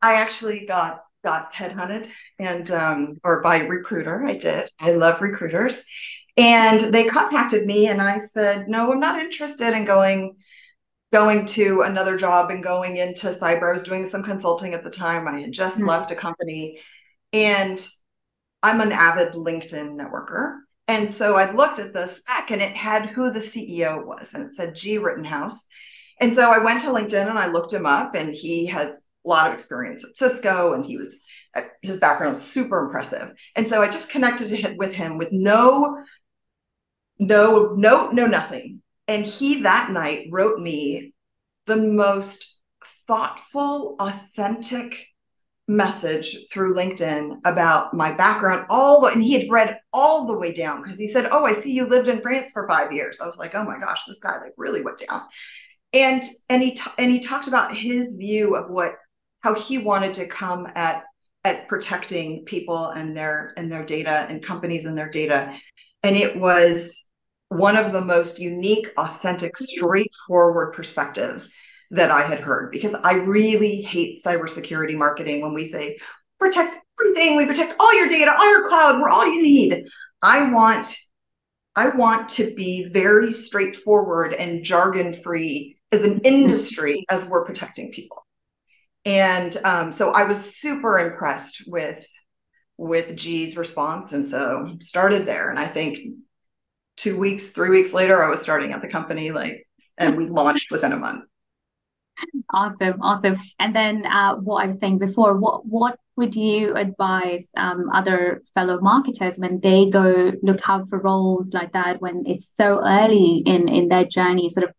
I 0.00 0.14
actually 0.14 0.64
got 0.64 1.04
got 1.22 1.52
headhunted 1.52 2.08
and 2.38 2.70
um, 2.70 3.18
or 3.24 3.42
by 3.42 3.60
recruiter. 3.60 4.24
I 4.24 4.36
did. 4.36 4.68
I 4.80 4.92
love 4.92 5.20
recruiters. 5.20 5.84
And 6.36 6.80
they 6.80 7.06
contacted 7.06 7.66
me 7.66 7.88
and 7.88 8.00
I 8.00 8.20
said, 8.20 8.68
no, 8.68 8.92
I'm 8.92 9.00
not 9.00 9.20
interested 9.20 9.76
in 9.76 9.84
going 9.84 10.36
going 11.12 11.44
to 11.44 11.82
another 11.82 12.16
job 12.16 12.50
and 12.50 12.62
going 12.62 12.96
into 12.96 13.28
cyber. 13.28 13.68
I 13.68 13.72
was 13.72 13.82
doing 13.82 14.06
some 14.06 14.22
consulting 14.22 14.74
at 14.74 14.84
the 14.84 14.90
time. 14.90 15.26
I 15.26 15.40
had 15.40 15.52
just 15.52 15.78
mm-hmm. 15.78 15.88
left 15.88 16.12
a 16.12 16.14
company 16.14 16.78
and 17.32 17.84
I'm 18.62 18.80
an 18.80 18.92
avid 18.92 19.32
LinkedIn 19.32 19.98
networker. 19.98 20.58
And 20.86 21.12
so 21.12 21.36
I 21.36 21.52
looked 21.52 21.78
at 21.78 21.92
the 21.92 22.06
spec 22.06 22.50
and 22.50 22.62
it 22.62 22.76
had 22.76 23.10
who 23.10 23.30
the 23.30 23.40
CEO 23.40 24.04
was 24.04 24.34
and 24.34 24.44
it 24.44 24.52
said 24.52 24.74
Gee 24.74 24.98
Rittenhouse. 24.98 25.68
And 26.20 26.34
so 26.34 26.50
I 26.50 26.62
went 26.62 26.80
to 26.82 26.88
LinkedIn 26.88 27.28
and 27.28 27.38
I 27.38 27.46
looked 27.46 27.72
him 27.72 27.86
up 27.86 28.14
and 28.14 28.34
he 28.34 28.66
has 28.66 29.02
a 29.24 29.28
lot 29.28 29.48
of 29.48 29.54
experience 29.54 30.04
at 30.04 30.16
Cisco 30.16 30.72
and 30.72 30.84
he 30.84 30.96
was 30.96 31.22
uh, 31.54 31.62
his 31.82 31.98
background 31.98 32.30
was 32.30 32.42
super 32.42 32.84
impressive. 32.84 33.32
And 33.56 33.68
so 33.68 33.82
I 33.82 33.88
just 33.88 34.10
connected 34.12 34.76
with 34.78 34.94
him 34.94 35.18
with 35.18 35.32
no 35.32 36.02
no 37.18 37.74
no 37.74 38.10
no 38.10 38.26
nothing. 38.26 38.82
And 39.08 39.24
he 39.24 39.62
that 39.62 39.90
night 39.90 40.28
wrote 40.30 40.60
me 40.60 41.12
the 41.66 41.76
most 41.76 42.60
thoughtful, 43.06 43.96
authentic 44.00 45.06
message 45.68 46.36
through 46.52 46.74
LinkedIn 46.74 47.38
about 47.44 47.94
my 47.94 48.12
background 48.12 48.66
all 48.68 49.00
the 49.00 49.06
and 49.06 49.22
he 49.22 49.38
had 49.38 49.48
read 49.50 49.78
all 49.92 50.26
the 50.26 50.36
way 50.36 50.52
down 50.52 50.82
because 50.82 50.98
he 50.98 51.06
said, 51.06 51.28
"Oh, 51.30 51.44
I 51.44 51.52
see 51.52 51.72
you 51.72 51.86
lived 51.86 52.08
in 52.08 52.22
France 52.22 52.52
for 52.52 52.68
5 52.68 52.92
years." 52.92 53.20
I 53.20 53.26
was 53.26 53.38
like, 53.38 53.54
"Oh 53.54 53.64
my 53.64 53.78
gosh, 53.78 54.04
this 54.04 54.18
guy 54.18 54.40
like 54.40 54.54
really 54.56 54.82
went 54.82 54.98
down." 54.98 55.22
And 55.92 56.22
and 56.48 56.62
he 56.62 56.74
t- 56.74 56.90
and 56.98 57.10
he 57.10 57.20
talked 57.20 57.48
about 57.48 57.76
his 57.76 58.16
view 58.16 58.56
of 58.56 58.70
what 58.70 58.94
how 59.40 59.54
he 59.54 59.78
wanted 59.78 60.14
to 60.14 60.26
come 60.26 60.66
at 60.74 61.04
at 61.44 61.68
protecting 61.68 62.44
people 62.44 62.86
and 62.88 63.16
their 63.16 63.52
and 63.56 63.72
their 63.72 63.84
data 63.84 64.26
and 64.28 64.44
companies 64.44 64.84
and 64.84 64.96
their 64.96 65.08
data. 65.08 65.54
And 66.02 66.16
it 66.16 66.36
was 66.36 67.06
one 67.48 67.76
of 67.76 67.92
the 67.92 68.00
most 68.00 68.38
unique 68.38 68.88
authentic 68.96 69.56
straightforward 69.56 70.72
perspectives 70.72 71.52
that 71.92 72.08
i 72.08 72.22
had 72.22 72.38
heard 72.38 72.70
because 72.70 72.94
i 73.02 73.14
really 73.14 73.82
hate 73.82 74.22
cybersecurity 74.24 74.96
marketing 74.96 75.42
when 75.42 75.52
we 75.52 75.64
say 75.64 75.98
protect 76.38 76.76
everything. 77.00 77.36
We 77.36 77.46
protect 77.46 77.74
all 77.78 77.94
your 77.96 78.08
data 78.08 78.34
all 78.36 78.48
your 78.48 78.64
cloud. 78.64 79.00
We're 79.00 79.08
all 79.08 79.26
you 79.26 79.42
need. 79.42 79.86
I 80.22 80.50
want 80.52 80.96
i 81.76 81.88
want 81.88 82.28
to 82.28 82.52
be 82.54 82.88
very 82.92 83.32
straightforward 83.32 84.32
and 84.34 84.64
jargon 84.64 85.12
free 85.12 85.78
as 85.92 86.02
an 86.02 86.20
industry 86.24 87.04
as 87.08 87.28
we're 87.28 87.44
protecting 87.44 87.92
people 87.92 88.19
And 89.04 89.56
um, 89.64 89.92
so 89.92 90.12
I 90.12 90.24
was 90.24 90.56
super 90.56 90.98
impressed 90.98 91.64
with 91.66 92.04
with 92.76 93.14
Gee's 93.16 93.56
response, 93.56 94.12
and 94.12 94.26
so 94.26 94.76
started 94.80 95.26
there. 95.26 95.50
And 95.50 95.58
I 95.58 95.66
think 95.66 95.98
two 96.96 97.18
weeks, 97.18 97.50
three 97.50 97.70
weeks 97.70 97.92
later, 97.92 98.22
I 98.22 98.28
was 98.30 98.40
starting 98.40 98.72
at 98.72 98.82
the 98.82 98.88
company, 98.88 99.30
like, 99.30 99.66
and 99.98 100.16
we 100.16 100.26
launched 100.26 100.70
within 100.70 100.92
a 100.92 100.96
month. 100.96 101.24
Awesome, 102.52 103.00
awesome. 103.00 103.36
And 103.58 103.74
then 103.74 104.04
uh, 104.04 104.34
what 104.36 104.62
I 104.62 104.66
was 104.66 104.78
saying 104.78 104.98
before, 104.98 105.38
what 105.38 105.64
what 105.64 105.98
would 106.16 106.34
you 106.34 106.74
advise 106.74 107.48
um, 107.56 107.88
other 107.94 108.42
fellow 108.54 108.80
marketers 108.80 109.38
when 109.38 109.60
they 109.60 109.88
go 109.88 110.32
look 110.42 110.60
out 110.68 110.88
for 110.88 110.98
roles 111.00 111.50
like 111.52 111.72
that 111.72 112.02
when 112.02 112.24
it's 112.26 112.54
so 112.54 112.82
early 112.84 113.42
in 113.46 113.68
in 113.68 113.88
their 113.88 114.04
journey, 114.04 114.48
sort 114.48 114.68
of 114.68 114.74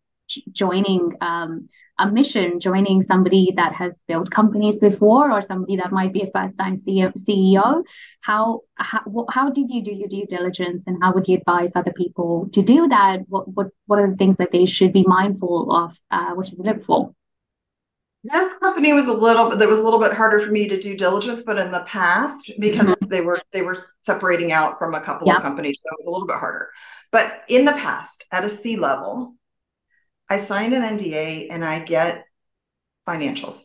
joining 0.52 1.12
um, 1.20 1.68
a 1.98 2.10
mission, 2.10 2.58
joining 2.58 3.02
somebody 3.02 3.52
that 3.56 3.74
has 3.74 4.02
built 4.08 4.30
companies 4.30 4.78
before 4.78 5.30
or 5.30 5.42
somebody 5.42 5.76
that 5.76 5.92
might 5.92 6.12
be 6.12 6.22
a 6.22 6.30
first 6.30 6.58
time 6.58 6.76
CEO? 6.76 7.84
How, 8.20 8.60
how, 8.74 9.26
how 9.30 9.50
did 9.50 9.70
you 9.70 9.82
do 9.82 9.94
your 9.94 10.08
due 10.08 10.26
diligence 10.26 10.84
and 10.86 11.02
how 11.02 11.12
would 11.12 11.28
you 11.28 11.36
advise 11.38 11.76
other 11.76 11.92
people 11.92 12.48
to 12.52 12.62
do 12.62 12.88
that? 12.88 13.20
What, 13.28 13.48
what, 13.48 13.68
what 13.86 13.98
are 13.98 14.10
the 14.10 14.16
things 14.16 14.36
that 14.38 14.50
they 14.50 14.66
should 14.66 14.92
be 14.92 15.04
mindful 15.06 15.74
of? 15.74 15.98
Uh, 16.10 16.32
what 16.32 16.48
should 16.48 16.58
they 16.58 16.64
look 16.64 16.82
for? 16.82 17.14
That 18.24 18.60
company 18.60 18.92
was 18.92 19.08
a 19.08 19.12
little 19.12 19.50
that 19.50 19.68
was 19.68 19.80
a 19.80 19.82
little 19.82 19.98
bit 19.98 20.12
harder 20.12 20.38
for 20.38 20.52
me 20.52 20.68
to 20.68 20.78
do 20.78 20.96
diligence, 20.96 21.42
but 21.42 21.58
in 21.58 21.72
the 21.72 21.82
past, 21.88 22.52
because 22.60 22.86
mm-hmm. 22.86 23.08
they 23.08 23.20
were 23.20 23.40
they 23.50 23.62
were 23.62 23.86
separating 24.02 24.52
out 24.52 24.78
from 24.78 24.94
a 24.94 25.00
couple 25.00 25.28
of 25.28 25.42
companies, 25.42 25.80
so 25.82 25.88
it 25.90 25.98
was 25.98 26.06
a 26.06 26.10
little 26.10 26.28
bit 26.28 26.36
harder. 26.36 26.70
But 27.10 27.42
in 27.48 27.64
the 27.64 27.72
past, 27.72 28.26
at 28.30 28.44
a 28.44 28.48
C 28.48 28.76
level, 28.76 29.34
I 30.32 30.38
sign 30.38 30.72
an 30.72 30.96
NDA 30.96 31.48
and 31.50 31.62
I 31.62 31.80
get 31.80 32.24
financials. 33.06 33.64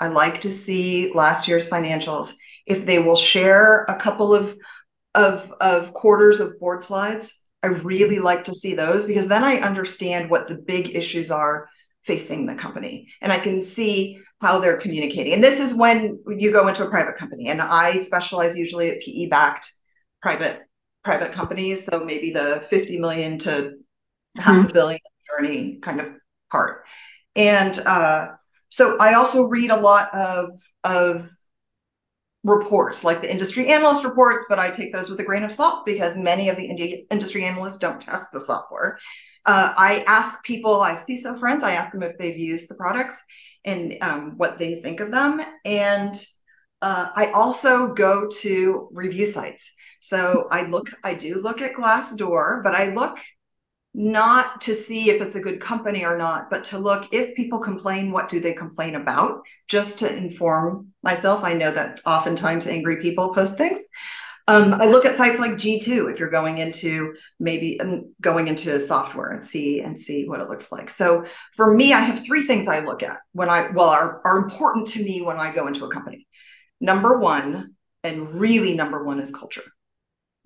I 0.00 0.08
like 0.08 0.40
to 0.40 0.50
see 0.50 1.12
last 1.14 1.46
year's 1.46 1.70
financials. 1.70 2.32
If 2.66 2.86
they 2.86 2.98
will 2.98 3.14
share 3.14 3.84
a 3.84 3.94
couple 3.94 4.34
of 4.34 4.56
of 5.14 5.52
of 5.60 5.92
quarters 5.92 6.40
of 6.40 6.58
board 6.58 6.82
slides, 6.82 7.46
I 7.62 7.68
really 7.68 8.18
like 8.18 8.42
to 8.44 8.54
see 8.54 8.74
those 8.74 9.06
because 9.06 9.28
then 9.28 9.44
I 9.44 9.58
understand 9.58 10.28
what 10.28 10.48
the 10.48 10.56
big 10.56 10.96
issues 10.96 11.30
are 11.30 11.68
facing 12.02 12.46
the 12.46 12.56
company 12.56 13.06
and 13.22 13.30
I 13.30 13.38
can 13.38 13.62
see 13.62 14.20
how 14.40 14.58
they're 14.58 14.80
communicating. 14.80 15.34
And 15.34 15.44
this 15.44 15.60
is 15.60 15.78
when 15.78 16.18
you 16.26 16.50
go 16.50 16.66
into 16.66 16.84
a 16.84 16.90
private 16.90 17.14
company 17.14 17.46
and 17.46 17.62
I 17.62 17.98
specialize 17.98 18.58
usually 18.58 18.90
at 18.90 19.02
PE 19.02 19.26
backed 19.26 19.72
private 20.20 20.62
private 21.04 21.30
companies, 21.30 21.84
so 21.84 22.04
maybe 22.04 22.32
the 22.32 22.64
50 22.68 22.98
million 22.98 23.38
to 23.38 23.50
mm-hmm. 23.50 24.40
half 24.40 24.68
a 24.68 24.72
billion 24.72 25.00
journey 25.30 25.78
kind 25.80 26.00
of 26.00 26.12
part. 26.50 26.84
And 27.36 27.78
uh, 27.86 28.28
so 28.70 28.98
I 28.98 29.14
also 29.14 29.44
read 29.48 29.70
a 29.70 29.80
lot 29.80 30.14
of 30.14 30.50
of 30.84 31.30
reports 32.44 33.04
like 33.04 33.20
the 33.20 33.30
industry 33.30 33.68
analyst 33.68 34.04
reports, 34.04 34.44
but 34.48 34.58
I 34.58 34.70
take 34.70 34.92
those 34.92 35.10
with 35.10 35.20
a 35.20 35.24
grain 35.24 35.42
of 35.42 35.52
salt 35.52 35.84
because 35.84 36.16
many 36.16 36.48
of 36.48 36.56
the 36.56 36.66
industry 37.10 37.44
analysts 37.44 37.78
don't 37.78 38.00
test 38.00 38.32
the 38.32 38.40
software. 38.40 38.98
Uh, 39.44 39.72
I 39.76 40.04
ask 40.06 40.44
people, 40.44 40.80
I 40.80 40.90
have 40.90 41.00
CISO 41.00 41.38
friends, 41.38 41.64
I 41.64 41.72
ask 41.72 41.92
them 41.92 42.02
if 42.02 42.16
they've 42.18 42.38
used 42.38 42.68
the 42.68 42.74
products 42.74 43.20
and 43.64 43.96
um, 44.02 44.34
what 44.36 44.58
they 44.58 44.80
think 44.80 45.00
of 45.00 45.10
them. 45.10 45.40
And 45.64 46.14
uh, 46.80 47.08
I 47.14 47.30
also 47.32 47.92
go 47.94 48.28
to 48.40 48.88
review 48.92 49.26
sites. 49.26 49.72
So 50.00 50.46
I 50.50 50.66
look, 50.66 50.90
I 51.02 51.14
do 51.14 51.40
look 51.40 51.60
at 51.60 51.74
Glassdoor, 51.74 52.62
but 52.62 52.74
I 52.74 52.94
look 52.94 53.18
not 53.94 54.60
to 54.62 54.74
see 54.74 55.10
if 55.10 55.20
it's 55.20 55.36
a 55.36 55.40
good 55.40 55.60
company 55.60 56.04
or 56.04 56.16
not, 56.16 56.50
but 56.50 56.64
to 56.64 56.78
look 56.78 57.12
if 57.12 57.34
people 57.34 57.58
complain, 57.58 58.12
what 58.12 58.28
do 58.28 58.40
they 58.40 58.54
complain 58.54 58.94
about? 58.94 59.42
Just 59.66 59.98
to 60.00 60.16
inform 60.16 60.88
myself. 61.02 61.42
I 61.42 61.54
know 61.54 61.70
that 61.70 62.00
oftentimes 62.06 62.66
angry 62.66 63.00
people 63.00 63.34
post 63.34 63.56
things. 63.56 63.80
Um, 64.46 64.72
I 64.74 64.86
look 64.86 65.04
at 65.04 65.18
sites 65.18 65.38
like 65.38 65.52
G2 65.52 66.10
if 66.10 66.18
you're 66.18 66.30
going 66.30 66.56
into 66.56 67.14
maybe 67.38 67.78
um, 67.80 68.14
going 68.20 68.48
into 68.48 68.80
software 68.80 69.30
and 69.30 69.44
see 69.44 69.82
and 69.82 70.00
see 70.00 70.26
what 70.26 70.40
it 70.40 70.48
looks 70.48 70.72
like. 70.72 70.88
So 70.88 71.26
for 71.54 71.74
me, 71.74 71.92
I 71.92 72.00
have 72.00 72.24
three 72.24 72.42
things 72.42 72.66
I 72.66 72.80
look 72.80 73.02
at 73.02 73.18
when 73.32 73.50
I 73.50 73.68
well 73.74 73.90
are, 73.90 74.22
are 74.24 74.38
important 74.38 74.86
to 74.88 75.04
me 75.04 75.20
when 75.20 75.38
I 75.38 75.52
go 75.52 75.66
into 75.66 75.84
a 75.84 75.90
company. 75.90 76.26
Number 76.80 77.18
one, 77.18 77.74
and 78.02 78.32
really 78.34 78.74
number 78.74 79.04
one 79.04 79.20
is 79.20 79.34
culture 79.34 79.64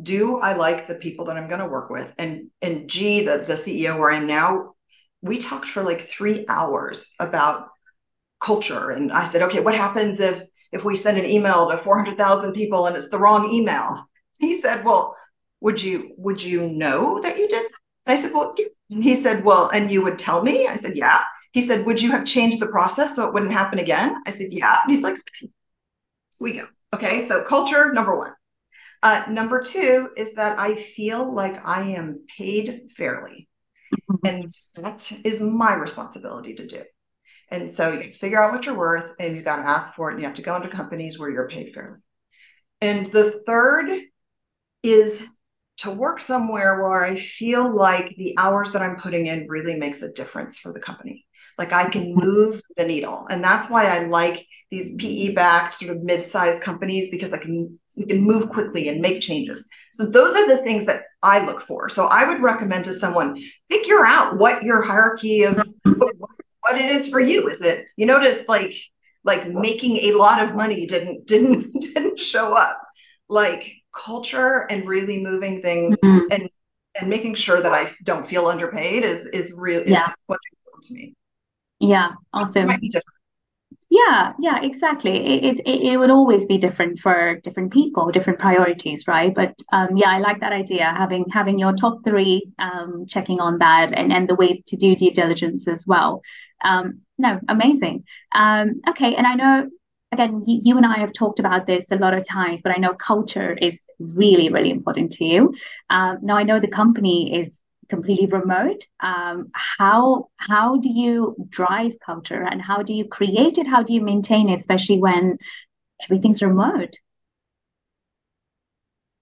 do 0.00 0.38
I 0.38 0.54
like 0.54 0.86
the 0.86 0.94
people 0.94 1.26
that 1.26 1.36
I'm 1.36 1.48
going 1.48 1.60
to 1.60 1.68
work 1.68 1.90
with? 1.90 2.14
And 2.18 2.50
and 2.60 2.88
Gee, 2.88 3.24
the 3.24 3.38
the 3.38 3.54
CEO 3.54 3.98
where 3.98 4.10
I 4.10 4.16
am 4.16 4.26
now, 4.26 4.74
we 5.20 5.38
talked 5.38 5.66
for 5.66 5.82
like 5.82 6.00
three 6.00 6.44
hours 6.48 7.14
about 7.20 7.68
culture, 8.40 8.90
and 8.90 9.12
I 9.12 9.24
said, 9.24 9.42
okay, 9.42 9.60
what 9.60 9.74
happens 9.74 10.20
if 10.20 10.44
if 10.72 10.84
we 10.84 10.96
send 10.96 11.18
an 11.18 11.26
email 11.26 11.70
to 11.70 11.76
400,000 11.76 12.54
people 12.54 12.86
and 12.86 12.96
it's 12.96 13.10
the 13.10 13.18
wrong 13.18 13.52
email? 13.52 14.08
He 14.38 14.54
said, 14.54 14.84
well, 14.84 15.16
would 15.60 15.80
you 15.82 16.14
would 16.16 16.42
you 16.42 16.68
know 16.68 17.20
that 17.20 17.38
you 17.38 17.48
did? 17.48 17.70
And 18.06 18.18
I 18.18 18.20
said, 18.20 18.32
well, 18.32 18.52
yeah. 18.58 18.66
and 18.90 19.04
he 19.04 19.14
said, 19.14 19.44
well, 19.44 19.68
and 19.68 19.90
you 19.90 20.02
would 20.02 20.18
tell 20.18 20.42
me? 20.42 20.66
I 20.66 20.76
said, 20.76 20.96
yeah. 20.96 21.22
He 21.52 21.60
said, 21.60 21.86
would 21.86 22.00
you 22.00 22.10
have 22.10 22.24
changed 22.24 22.60
the 22.60 22.66
process 22.66 23.14
so 23.14 23.28
it 23.28 23.34
wouldn't 23.34 23.52
happen 23.52 23.78
again? 23.78 24.22
I 24.26 24.30
said, 24.30 24.48
yeah. 24.50 24.78
And 24.82 24.90
he's 24.90 25.02
like, 25.02 25.14
okay. 25.14 25.52
we 26.40 26.54
go. 26.54 26.66
Okay, 26.94 27.26
so 27.26 27.44
culture 27.44 27.92
number 27.92 28.16
one. 28.16 28.32
Uh, 29.02 29.24
number 29.28 29.60
two 29.60 30.10
is 30.16 30.34
that 30.34 30.58
I 30.58 30.76
feel 30.76 31.34
like 31.34 31.66
I 31.66 31.82
am 31.90 32.24
paid 32.36 32.90
fairly. 32.90 33.48
Mm-hmm. 34.10 34.26
And 34.26 34.52
that 34.76 35.12
is 35.24 35.40
my 35.40 35.74
responsibility 35.74 36.54
to 36.54 36.66
do. 36.66 36.82
And 37.50 37.74
so 37.74 37.92
you 37.92 38.12
figure 38.12 38.42
out 38.42 38.52
what 38.52 38.64
you're 38.64 38.76
worth 38.76 39.14
and 39.20 39.34
you've 39.34 39.44
got 39.44 39.56
to 39.56 39.68
ask 39.68 39.94
for 39.94 40.08
it. 40.08 40.14
And 40.14 40.22
you 40.22 40.26
have 40.26 40.36
to 40.36 40.42
go 40.42 40.56
into 40.56 40.68
companies 40.68 41.18
where 41.18 41.30
you're 41.30 41.48
paid 41.48 41.74
fairly. 41.74 41.98
And 42.80 43.06
the 43.08 43.42
third 43.46 43.90
is 44.82 45.28
to 45.78 45.90
work 45.90 46.20
somewhere 46.20 46.80
where 46.80 47.04
I 47.04 47.16
feel 47.16 47.74
like 47.74 48.14
the 48.16 48.34
hours 48.38 48.72
that 48.72 48.82
I'm 48.82 48.96
putting 48.96 49.26
in 49.26 49.48
really 49.48 49.76
makes 49.76 50.00
a 50.02 50.12
difference 50.12 50.58
for 50.58 50.72
the 50.72 50.80
company. 50.80 51.26
Like 51.58 51.72
I 51.72 51.90
can 51.90 52.04
mm-hmm. 52.04 52.24
move 52.24 52.62
the 52.76 52.86
needle. 52.86 53.26
And 53.28 53.42
that's 53.42 53.68
why 53.68 53.86
I 53.86 54.06
like 54.06 54.46
these 54.70 54.94
PE 54.96 55.34
backed 55.34 55.74
sort 55.74 55.94
of 55.94 56.02
mid 56.02 56.26
sized 56.26 56.62
companies 56.62 57.10
because 57.10 57.32
I 57.32 57.38
can 57.38 57.78
you 57.94 58.06
can 58.06 58.20
move 58.20 58.48
quickly 58.48 58.88
and 58.88 59.00
make 59.00 59.20
changes. 59.20 59.68
So 59.92 60.06
those 60.06 60.34
are 60.34 60.48
the 60.48 60.62
things 60.62 60.86
that 60.86 61.04
I 61.22 61.44
look 61.44 61.60
for. 61.60 61.88
So 61.88 62.06
I 62.06 62.28
would 62.28 62.42
recommend 62.42 62.84
to 62.86 62.92
someone 62.92 63.40
figure 63.68 64.04
out 64.04 64.38
what 64.38 64.62
your 64.62 64.82
hierarchy 64.82 65.42
of 65.42 65.62
what 65.84 66.80
it 66.80 66.90
is 66.90 67.08
for 67.08 67.20
you. 67.20 67.48
Is 67.48 67.60
it 67.62 67.84
you 67.96 68.06
notice 68.06 68.48
like 68.48 68.74
like 69.24 69.48
making 69.48 69.96
a 69.98 70.16
lot 70.16 70.42
of 70.42 70.54
money 70.54 70.86
didn't 70.86 71.26
didn't 71.26 71.72
didn't 71.94 72.18
show 72.18 72.56
up. 72.56 72.80
Like 73.28 73.74
culture 73.94 74.66
and 74.70 74.86
really 74.88 75.22
moving 75.22 75.60
things 75.60 75.98
mm-hmm. 76.00 76.26
and 76.30 76.48
and 77.00 77.08
making 77.08 77.34
sure 77.34 77.60
that 77.60 77.72
I 77.72 77.90
don't 78.02 78.26
feel 78.26 78.46
underpaid 78.46 79.02
is 79.02 79.26
is 79.26 79.54
really 79.56 79.90
yeah. 79.90 80.12
what's 80.26 80.46
important 80.52 80.84
to 80.84 80.94
me. 80.94 81.14
Yeah, 81.78 82.10
awesome. 82.32 82.64
It 82.64 82.66
might 82.66 82.80
be 82.80 82.88
different 82.88 83.18
yeah, 83.92 84.32
yeah, 84.40 84.62
exactly. 84.62 85.44
It, 85.44 85.60
it 85.66 85.82
it 85.92 85.96
would 85.98 86.08
always 86.08 86.46
be 86.46 86.56
different 86.56 86.98
for 86.98 87.38
different 87.44 87.74
people, 87.74 88.10
different 88.10 88.38
priorities, 88.38 89.06
right? 89.06 89.34
But 89.34 89.54
um, 89.70 89.98
yeah, 89.98 90.08
I 90.08 90.18
like 90.18 90.40
that 90.40 90.52
idea. 90.52 90.84
Having 90.96 91.26
having 91.30 91.58
your 91.58 91.74
top 91.74 91.98
three, 92.02 92.50
um, 92.58 93.04
checking 93.06 93.38
on 93.40 93.58
that, 93.58 93.92
and 93.92 94.10
and 94.10 94.26
the 94.26 94.34
way 94.34 94.62
to 94.68 94.76
do 94.76 94.96
due 94.96 95.10
diligence 95.12 95.68
as 95.68 95.86
well. 95.86 96.22
Um, 96.64 97.00
no, 97.18 97.38
amazing. 97.48 98.04
Um, 98.34 98.80
okay, 98.88 99.14
and 99.14 99.26
I 99.26 99.34
know 99.34 99.68
again, 100.10 100.42
you, 100.46 100.60
you 100.62 100.76
and 100.78 100.86
I 100.86 100.98
have 100.98 101.12
talked 101.12 101.38
about 101.38 101.66
this 101.66 101.90
a 101.90 101.96
lot 101.96 102.14
of 102.14 102.26
times, 102.26 102.62
but 102.62 102.72
I 102.72 102.80
know 102.80 102.94
culture 102.94 103.52
is 103.52 103.78
really 103.98 104.48
really 104.48 104.70
important 104.70 105.12
to 105.12 105.24
you. 105.26 105.52
Um, 105.90 106.16
now 106.22 106.38
I 106.38 106.44
know 106.44 106.60
the 106.60 106.68
company 106.82 107.38
is 107.40 107.58
completely 107.88 108.26
remote. 108.26 108.86
Um, 109.00 109.50
how 109.54 110.28
how 110.36 110.78
do 110.78 110.88
you 110.88 111.36
drive 111.48 111.92
culture 112.04 112.42
and 112.42 112.60
how 112.60 112.82
do 112.82 112.94
you 112.94 113.06
create 113.06 113.58
it? 113.58 113.66
How 113.66 113.82
do 113.82 113.92
you 113.92 114.00
maintain 114.00 114.48
it 114.48 114.58
especially 114.58 114.98
when 114.98 115.38
everything's 116.04 116.42
remote? 116.42 116.96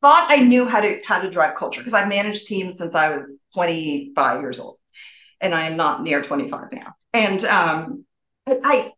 Thought 0.01 0.31
i 0.31 0.37
knew 0.37 0.67
how 0.67 0.81
to 0.81 0.99
how 1.05 1.21
to 1.21 1.31
drive 1.31 1.57
culture 1.57 1.81
because 1.81 1.93
i've 1.93 2.09
managed 2.09 2.47
teams 2.47 2.79
since 2.79 2.95
i 2.95 3.15
was 3.15 3.39
25 3.53 4.41
years 4.41 4.59
old 4.59 4.79
and 5.43 5.55
i 5.55 5.67
am 5.67 5.77
not 5.77 6.03
near 6.03 6.23
25 6.23 6.73
now. 6.73 6.95
And 7.13 7.45
um, 7.45 8.05
i 8.47 8.93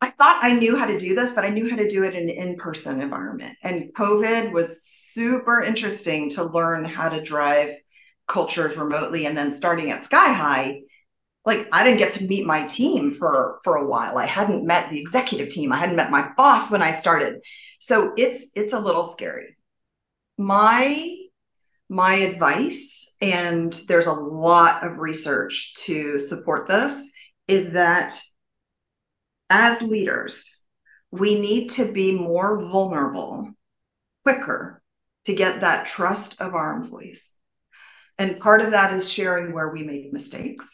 I 0.00 0.10
thought 0.10 0.44
I 0.44 0.52
knew 0.52 0.76
how 0.76 0.86
to 0.86 0.98
do 0.98 1.14
this, 1.14 1.32
but 1.34 1.44
I 1.44 1.50
knew 1.50 1.68
how 1.68 1.76
to 1.76 1.88
do 1.88 2.04
it 2.04 2.14
in 2.14 2.28
an 2.28 2.28
in-person 2.28 3.00
environment. 3.00 3.56
And 3.64 3.92
COVID 3.94 4.52
was 4.52 4.82
super 4.84 5.60
interesting 5.60 6.30
to 6.30 6.44
learn 6.44 6.84
how 6.84 7.08
to 7.08 7.20
drive 7.20 7.74
cultures 8.28 8.76
remotely 8.76 9.26
and 9.26 9.36
then 9.36 9.52
starting 9.52 9.90
at 9.90 10.04
Skyhigh 10.04 10.80
like 11.48 11.66
i 11.72 11.82
didn't 11.82 11.98
get 11.98 12.12
to 12.12 12.26
meet 12.26 12.46
my 12.46 12.66
team 12.66 13.10
for 13.10 13.58
for 13.64 13.76
a 13.76 13.86
while. 13.86 14.18
I 14.18 14.26
hadn't 14.26 14.66
met 14.66 14.90
the 14.90 15.00
executive 15.00 15.48
team. 15.48 15.72
I 15.72 15.78
hadn't 15.78 15.96
met 15.96 16.10
my 16.10 16.30
boss 16.36 16.70
when 16.70 16.82
i 16.82 16.92
started. 16.92 17.42
So 17.80 18.12
it's 18.16 18.50
it's 18.54 18.74
a 18.74 18.80
little 18.80 19.04
scary. 19.04 19.56
My 20.36 21.16
my 21.88 22.16
advice 22.16 23.16
and 23.22 23.72
there's 23.88 24.06
a 24.06 24.12
lot 24.12 24.84
of 24.84 24.98
research 24.98 25.72
to 25.86 26.18
support 26.18 26.68
this 26.68 27.10
is 27.46 27.72
that 27.72 28.20
as 29.48 29.80
leaders 29.80 30.54
we 31.10 31.40
need 31.40 31.70
to 31.70 31.90
be 31.90 32.12
more 32.12 32.62
vulnerable 32.62 33.50
quicker 34.22 34.82
to 35.24 35.34
get 35.34 35.60
that 35.60 35.86
trust 35.86 36.42
of 36.42 36.54
our 36.54 36.76
employees. 36.76 37.34
And 38.18 38.40
part 38.40 38.62
of 38.62 38.72
that 38.72 38.92
is 38.92 39.10
sharing 39.10 39.52
where 39.52 39.70
we 39.70 39.84
make 39.84 40.12
mistakes. 40.12 40.66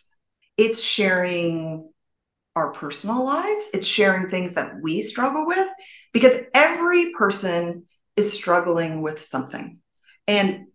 It's 0.57 0.83
sharing 0.83 1.91
our 2.57 2.73
personal 2.73 3.25
lives. 3.25 3.71
It's 3.75 3.87
sharing 3.87 4.31
things 4.31 4.55
that 4.55 4.81
we 4.81 5.03
struggle 5.03 5.47
with 5.47 5.69
because 6.13 6.41
every 6.55 7.13
person 7.13 7.85
is 8.17 8.33
struggling 8.33 9.03
with 9.03 9.21
something. 9.23 9.81
And 10.27 10.67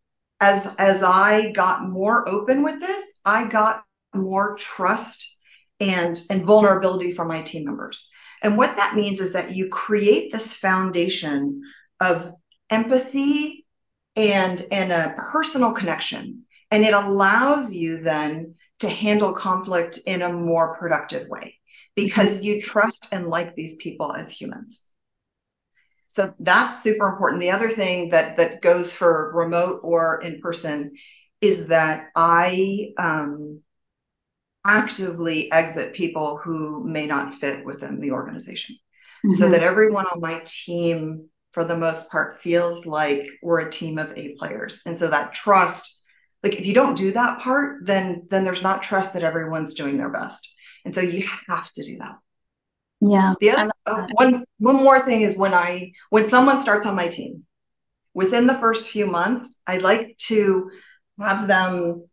as 0.42 0.76
as 0.78 1.02
I 1.04 1.52
got 1.52 1.88
more 1.88 2.28
open 2.28 2.64
with 2.64 2.80
this, 2.80 3.20
I 3.26 3.48
got 3.48 3.84
more 4.14 4.56
trust 4.56 5.38
and 5.80 6.20
and 6.30 6.44
vulnerability 6.44 7.14
from 7.14 7.28
my 7.28 7.42
team 7.42 7.66
members. 7.66 8.12
And 8.44 8.58
what 8.58 8.76
that 8.76 8.96
means 8.96 9.20
is 9.20 9.34
that 9.34 9.56
you 9.56 9.70
create 9.70 10.32
this 10.32 10.56
foundation 10.56 11.62
of 12.00 12.34
empathy 12.70 13.66
and 14.16 14.62
and 14.72 14.92
a 14.92 15.16
personal 15.18 15.72
connection 15.72 16.46
and 16.72 16.84
it 16.84 16.94
allows 16.94 17.74
you 17.74 18.02
then 18.02 18.56
to 18.80 18.90
handle 18.90 19.34
conflict 19.34 20.00
in 20.06 20.22
a 20.22 20.32
more 20.32 20.78
productive 20.78 21.28
way 21.28 21.56
because 21.96 22.44
you 22.44 22.62
trust 22.62 23.08
and 23.12 23.28
like 23.28 23.56
these 23.56 23.76
people 23.78 24.14
as 24.14 24.32
humans 24.32 24.90
so 26.08 26.34
that's 26.40 26.82
super 26.84 27.08
important 27.08 27.42
the 27.42 27.52
other 27.52 27.70
thing 27.70 28.10
that 28.10 28.38
that 28.38 28.62
goes 28.62 28.94
for 28.94 29.32
remote 29.34 29.82
or 29.84 30.22
in 30.22 30.40
person 30.40 30.92
is 31.42 31.68
that 31.68 32.10
i 32.16 32.90
um, 32.98 33.62
actively 34.66 35.52
exit 35.52 35.94
people 35.94 36.38
who 36.44 36.84
may 36.86 37.06
not 37.06 37.36
fit 37.36 37.66
within 37.66 38.00
the 38.00 38.12
organization 38.12 38.76
mm-hmm. 39.26 39.32
so 39.32 39.50
that 39.50 39.64
everyone 39.64 40.06
on 40.08 40.22
my 40.22 40.42
team 40.46 41.30
for 41.52 41.64
the 41.64 41.78
most 41.78 42.12
part 42.12 42.42
feels 42.42 42.86
like 42.86 43.28
we're 43.42 43.62
a 43.62 43.72
team 43.72 43.98
of 43.98 44.14
A 44.16 44.36
players. 44.36 44.82
And 44.86 44.98
so 44.98 45.10
that 45.10 45.34
trust, 45.34 45.99
like 46.43 46.53
if 46.53 46.65
you 46.65 46.74
don't 46.74 46.98
do 46.98 47.12
that 47.12 47.39
part, 47.41 47.86
then 47.86 48.27
then 48.29 48.43
there's 48.43 48.63
not 48.63 48.81
trust 48.81 49.13
that 49.13 49.24
everyone's 49.24 49.74
doing 49.74 49.98
their 49.98 50.10
best. 50.10 50.55
And 50.86 50.96
so 50.96 51.01
you 51.01 51.27
have 51.48 51.72
to 51.74 51.84
do 51.84 51.98
that. 51.98 52.15
Yeah. 53.01 53.34
The 53.39 53.51
other 53.51 53.72
uh, 53.86 54.08
one 54.13 54.46
one 54.58 54.75
more 54.77 55.03
thing 55.03 55.22
is 55.22 55.38
when 55.38 55.53
I 55.53 55.93
when 56.10 56.27
someone 56.27 56.60
starts 56.60 56.86
on 56.86 56.96
my 56.96 57.08
team, 57.08 57.46
within 58.13 58.48
the 58.48 58.55
first 58.55 58.89
few 58.89 59.05
months, 59.05 59.60
I 59.67 59.77
like 59.77 60.17
to 60.27 60.72
have 61.19 61.48
them 61.48 62.05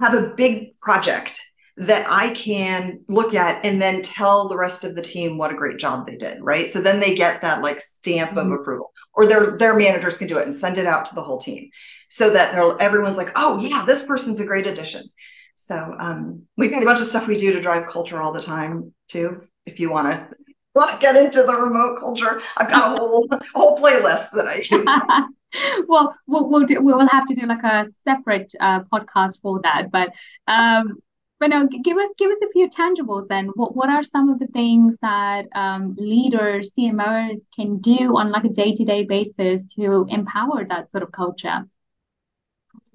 have 0.00 0.14
a 0.14 0.34
big 0.36 0.78
project 0.80 1.40
that 1.78 2.06
I 2.10 2.34
can 2.34 3.00
look 3.06 3.34
at 3.34 3.64
and 3.64 3.80
then 3.80 4.02
tell 4.02 4.48
the 4.48 4.56
rest 4.56 4.84
of 4.84 4.96
the 4.96 5.02
team 5.02 5.38
what 5.38 5.52
a 5.52 5.56
great 5.56 5.78
job 5.78 6.06
they 6.06 6.16
did, 6.16 6.42
right? 6.42 6.68
So 6.68 6.80
then 6.80 6.98
they 6.98 7.14
get 7.14 7.40
that 7.42 7.62
like 7.62 7.80
stamp 7.80 8.30
mm-hmm. 8.30 8.52
of 8.52 8.60
approval, 8.60 8.90
or 9.14 9.26
their 9.26 9.56
their 9.56 9.76
managers 9.76 10.16
can 10.16 10.26
do 10.26 10.38
it 10.38 10.44
and 10.44 10.54
send 10.54 10.76
it 10.76 10.86
out 10.86 11.06
to 11.06 11.14
the 11.14 11.22
whole 11.22 11.38
team, 11.38 11.70
so 12.08 12.32
that 12.32 12.54
everyone's 12.80 13.16
like, 13.16 13.30
oh 13.36 13.60
yeah, 13.60 13.84
this 13.86 14.04
person's 14.04 14.40
a 14.40 14.46
great 14.46 14.66
addition. 14.66 15.08
So 15.54 15.94
um, 15.98 16.42
we've 16.56 16.70
got 16.70 16.82
a 16.82 16.86
bunch 16.86 17.00
of 17.00 17.06
stuff 17.06 17.28
we 17.28 17.36
do 17.36 17.52
to 17.52 17.60
drive 17.60 17.86
culture 17.86 18.20
all 18.20 18.32
the 18.32 18.42
time 18.42 18.92
too. 19.08 19.42
If 19.64 19.78
you 19.78 19.90
want 19.90 20.08
to 20.08 20.36
want 20.74 20.92
to 20.92 20.98
get 20.98 21.16
into 21.16 21.44
the 21.44 21.54
remote 21.54 21.98
culture, 21.98 22.40
I've 22.56 22.70
got 22.70 22.96
a 22.96 22.98
whole 22.98 23.28
whole 23.54 23.76
playlist 23.76 24.32
that 24.32 24.48
I 24.48 24.56
use. 24.56 25.84
well, 25.88 26.16
we'll 26.26 26.48
we'll, 26.48 26.64
do, 26.64 26.80
we'll 26.80 27.06
have 27.06 27.26
to 27.26 27.34
do 27.36 27.46
like 27.46 27.62
a 27.62 27.86
separate 28.02 28.52
uh, 28.58 28.80
podcast 28.84 29.40
for 29.40 29.60
that, 29.62 29.92
but 29.92 30.10
um, 30.48 30.98
but 31.40 31.48
no, 31.48 31.66
give 31.66 31.96
us 31.96 32.08
give 32.18 32.30
us 32.30 32.38
a 32.42 32.50
few 32.52 32.68
tangibles 32.68 33.28
then. 33.28 33.48
What 33.54 33.76
what 33.76 33.88
are 33.88 34.02
some 34.02 34.28
of 34.28 34.38
the 34.38 34.48
things 34.48 34.96
that 35.02 35.46
um, 35.54 35.94
leaders, 35.98 36.72
CMOs 36.76 37.38
can 37.54 37.78
do 37.78 38.16
on 38.16 38.30
like 38.30 38.44
a 38.44 38.48
day 38.48 38.72
to 38.72 38.84
day 38.84 39.04
basis 39.04 39.66
to 39.76 40.06
empower 40.08 40.66
that 40.68 40.90
sort 40.90 41.02
of 41.02 41.12
culture? 41.12 41.66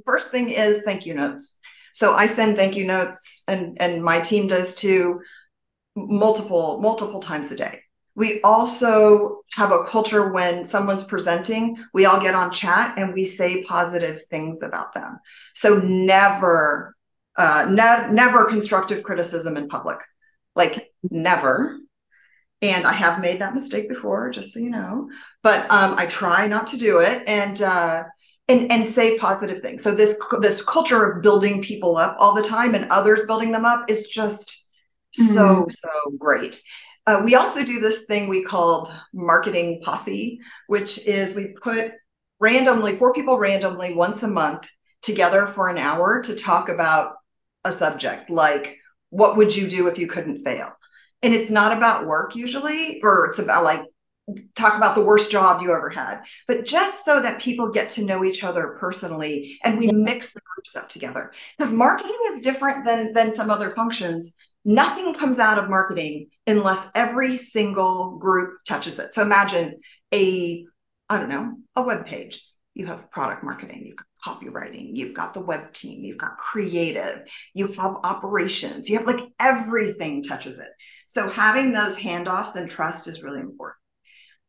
First 0.05 0.29
thing 0.29 0.49
is 0.49 0.81
thank 0.83 1.05
you 1.05 1.13
notes. 1.13 1.59
So 1.93 2.15
I 2.15 2.25
send 2.25 2.57
thank 2.57 2.75
you 2.75 2.85
notes, 2.85 3.43
and 3.47 3.77
and 3.79 4.03
my 4.03 4.19
team 4.19 4.47
does 4.47 4.75
too, 4.75 5.21
multiple 5.95 6.81
multiple 6.81 7.21
times 7.21 7.51
a 7.51 7.55
day. 7.55 7.79
We 8.15 8.41
also 8.43 9.41
have 9.53 9.71
a 9.71 9.85
culture 9.85 10.31
when 10.31 10.65
someone's 10.65 11.03
presenting, 11.03 11.77
we 11.93 12.05
all 12.05 12.21
get 12.21 12.35
on 12.35 12.51
chat 12.51 12.97
and 12.99 13.11
we 13.11 13.25
say 13.25 13.63
positive 13.63 14.21
things 14.29 14.61
about 14.61 14.93
them. 14.93 15.19
So 15.55 15.79
never 15.79 16.95
uh, 17.37 17.67
ne- 17.69 18.13
never 18.13 18.45
constructive 18.45 19.03
criticism 19.03 19.57
in 19.57 19.67
public, 19.67 19.99
like 20.55 20.91
never. 21.09 21.79
And 22.61 22.87
I 22.87 22.93
have 22.93 23.21
made 23.21 23.41
that 23.41 23.53
mistake 23.53 23.89
before, 23.89 24.29
just 24.29 24.53
so 24.53 24.59
you 24.59 24.69
know. 24.69 25.09
But 25.41 25.69
um, 25.69 25.95
I 25.97 26.05
try 26.05 26.47
not 26.47 26.67
to 26.67 26.77
do 26.77 26.99
it 26.99 27.23
and 27.27 27.61
uh, 27.61 28.03
and 28.47 28.71
and 28.71 28.87
say 28.87 29.17
positive 29.17 29.59
things. 29.59 29.83
So 29.83 29.91
this 29.91 30.17
this 30.39 30.63
culture 30.63 31.03
of 31.11 31.21
building 31.21 31.61
people 31.61 31.97
up 31.97 32.15
all 32.19 32.33
the 32.33 32.41
time 32.41 32.75
and 32.75 32.89
others 32.89 33.25
building 33.25 33.51
them 33.51 33.65
up 33.65 33.89
is 33.89 34.07
just 34.07 34.67
mm-hmm. 35.19 35.33
so 35.33 35.65
so 35.69 35.89
great. 36.17 36.61
Uh, 37.05 37.21
we 37.25 37.35
also 37.35 37.65
do 37.65 37.81
this 37.81 38.05
thing 38.05 38.29
we 38.29 38.43
called 38.43 38.89
marketing 39.13 39.81
posse, 39.83 40.39
which 40.67 41.05
is 41.05 41.35
we 41.35 41.49
put 41.61 41.91
randomly 42.39 42.95
four 42.95 43.13
people 43.13 43.37
randomly 43.37 43.93
once 43.93 44.23
a 44.23 44.27
month 44.27 44.69
together 45.01 45.45
for 45.45 45.67
an 45.67 45.77
hour 45.77 46.21
to 46.21 46.35
talk 46.35 46.69
about 46.69 47.15
a 47.65 47.71
subject 47.71 48.29
like 48.29 48.77
what 49.09 49.37
would 49.37 49.55
you 49.55 49.67
do 49.67 49.87
if 49.87 49.97
you 49.97 50.07
couldn't 50.07 50.43
fail? 50.43 50.71
And 51.21 51.33
it's 51.33 51.51
not 51.51 51.75
about 51.75 52.07
work 52.07 52.35
usually 52.35 52.99
or 53.03 53.27
it's 53.27 53.39
about 53.39 53.63
like 53.63 53.81
talk 54.55 54.75
about 54.75 54.95
the 54.95 55.03
worst 55.03 55.29
job 55.29 55.61
you 55.61 55.73
ever 55.73 55.89
had 55.89 56.21
but 56.47 56.65
just 56.65 57.03
so 57.03 57.21
that 57.21 57.41
people 57.41 57.69
get 57.69 57.89
to 57.89 58.05
know 58.05 58.23
each 58.23 58.43
other 58.43 58.77
personally 58.79 59.59
and 59.63 59.77
we 59.77 59.91
mix 59.91 60.33
the 60.33 60.39
groups 60.53 60.75
up 60.75 60.89
together. 60.89 61.31
Because 61.57 61.73
marketing 61.73 62.17
is 62.27 62.41
different 62.41 62.85
than 62.85 63.13
than 63.13 63.35
some 63.35 63.49
other 63.49 63.71
functions. 63.71 64.35
Nothing 64.65 65.13
comes 65.13 65.39
out 65.39 65.57
of 65.57 65.69
marketing 65.69 66.29
unless 66.47 66.89
every 66.95 67.35
single 67.35 68.17
group 68.17 68.59
touches 68.65 68.97
it. 68.99 69.13
So 69.13 69.21
imagine 69.21 69.79
a 70.13 70.65
i 71.09 71.19
don't 71.19 71.29
know 71.29 71.55
a 71.75 71.81
web 71.83 72.05
page. 72.05 72.41
You 72.73 72.85
have 72.87 73.11
product 73.11 73.43
marketing, 73.43 73.85
you've 73.85 73.97
got 73.97 74.07
copywriting, 74.25 74.95
you've 74.95 75.13
got 75.13 75.33
the 75.33 75.41
web 75.41 75.73
team, 75.73 76.03
you've 76.03 76.17
got 76.17 76.37
creative, 76.37 77.27
you 77.53 77.67
have 77.67 77.97
operations, 78.03 78.89
you 78.89 78.97
have 78.97 79.07
like 79.07 79.25
everything 79.39 80.23
touches 80.23 80.59
it. 80.59 80.69
So 81.07 81.29
having 81.29 81.71
those 81.71 81.97
handoffs 81.97 82.55
and 82.55 82.69
trust 82.69 83.07
is 83.07 83.23
really 83.23 83.39
important. 83.39 83.77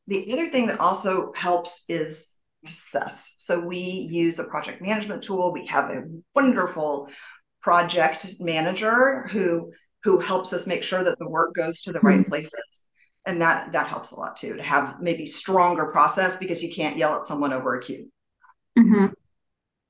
The 0.07 0.33
other 0.33 0.47
thing 0.47 0.67
that 0.67 0.81
also 0.81 1.33
helps 1.35 1.85
is 1.89 2.35
assess. 2.67 3.35
So 3.39 3.65
we 3.65 3.79
use 3.79 4.39
a 4.39 4.45
project 4.45 4.83
management 4.83 5.23
tool. 5.23 5.53
We 5.53 5.67
have 5.67 5.91
a 5.91 6.05
wonderful 6.35 7.09
project 7.61 8.27
manager 8.41 9.27
who 9.31 9.73
who 10.03 10.19
helps 10.19 10.53
us 10.53 10.67
make 10.67 10.83
sure 10.83 11.03
that 11.03 11.19
the 11.19 11.29
work 11.29 11.55
goes 11.55 11.81
to 11.81 11.93
the 11.93 12.01
right 12.01 12.21
mm-hmm. 12.21 12.29
places 12.29 12.63
and 13.27 13.41
that 13.41 13.73
that 13.73 13.87
helps 13.87 14.13
a 14.13 14.17
lot 14.17 14.37
too 14.37 14.55
to 14.55 14.63
have 14.63 14.97
maybe 15.01 15.25
stronger 15.25 15.91
process 15.91 16.37
because 16.37 16.63
you 16.63 16.75
can't 16.75 16.99
yell 16.99 17.19
at 17.19 17.27
someone 17.27 17.55
over 17.55 17.75
a 17.75 17.81
queue 17.81 18.11
Mm-hmm. 18.79 19.07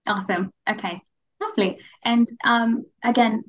Awesome. 0.07 0.53
Okay. 0.69 1.01
Lovely. 1.41 1.79
And 2.05 2.29
um, 2.45 2.85
again, 3.03 3.45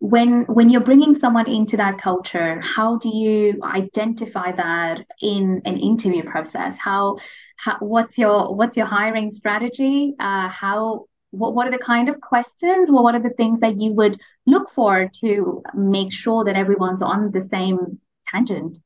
when 0.00 0.44
when 0.44 0.70
you're 0.70 0.84
bringing 0.84 1.14
someone 1.14 1.48
into 1.48 1.76
that 1.76 1.98
culture, 1.98 2.60
how 2.60 2.98
do 2.98 3.08
you 3.08 3.60
identify 3.64 4.52
that 4.52 5.04
in 5.20 5.60
an 5.64 5.76
interview 5.78 6.22
process? 6.22 6.78
How, 6.78 7.16
how 7.56 7.78
what's 7.80 8.16
your 8.16 8.54
what's 8.54 8.76
your 8.76 8.86
hiring 8.86 9.30
strategy? 9.30 10.14
Uh, 10.20 10.48
how 10.48 11.06
what 11.30 11.54
what 11.54 11.66
are 11.66 11.70
the 11.72 11.78
kind 11.78 12.08
of 12.08 12.20
questions? 12.20 12.90
Well, 12.90 13.02
what 13.02 13.14
are 13.16 13.22
the 13.22 13.30
things 13.30 13.60
that 13.60 13.76
you 13.78 13.92
would 13.94 14.20
look 14.46 14.70
for 14.70 15.10
to 15.20 15.62
make 15.74 16.12
sure 16.12 16.44
that 16.44 16.56
everyone's 16.56 17.02
on 17.02 17.32
the 17.32 17.40
same 17.40 18.00
tangent? 18.26 18.78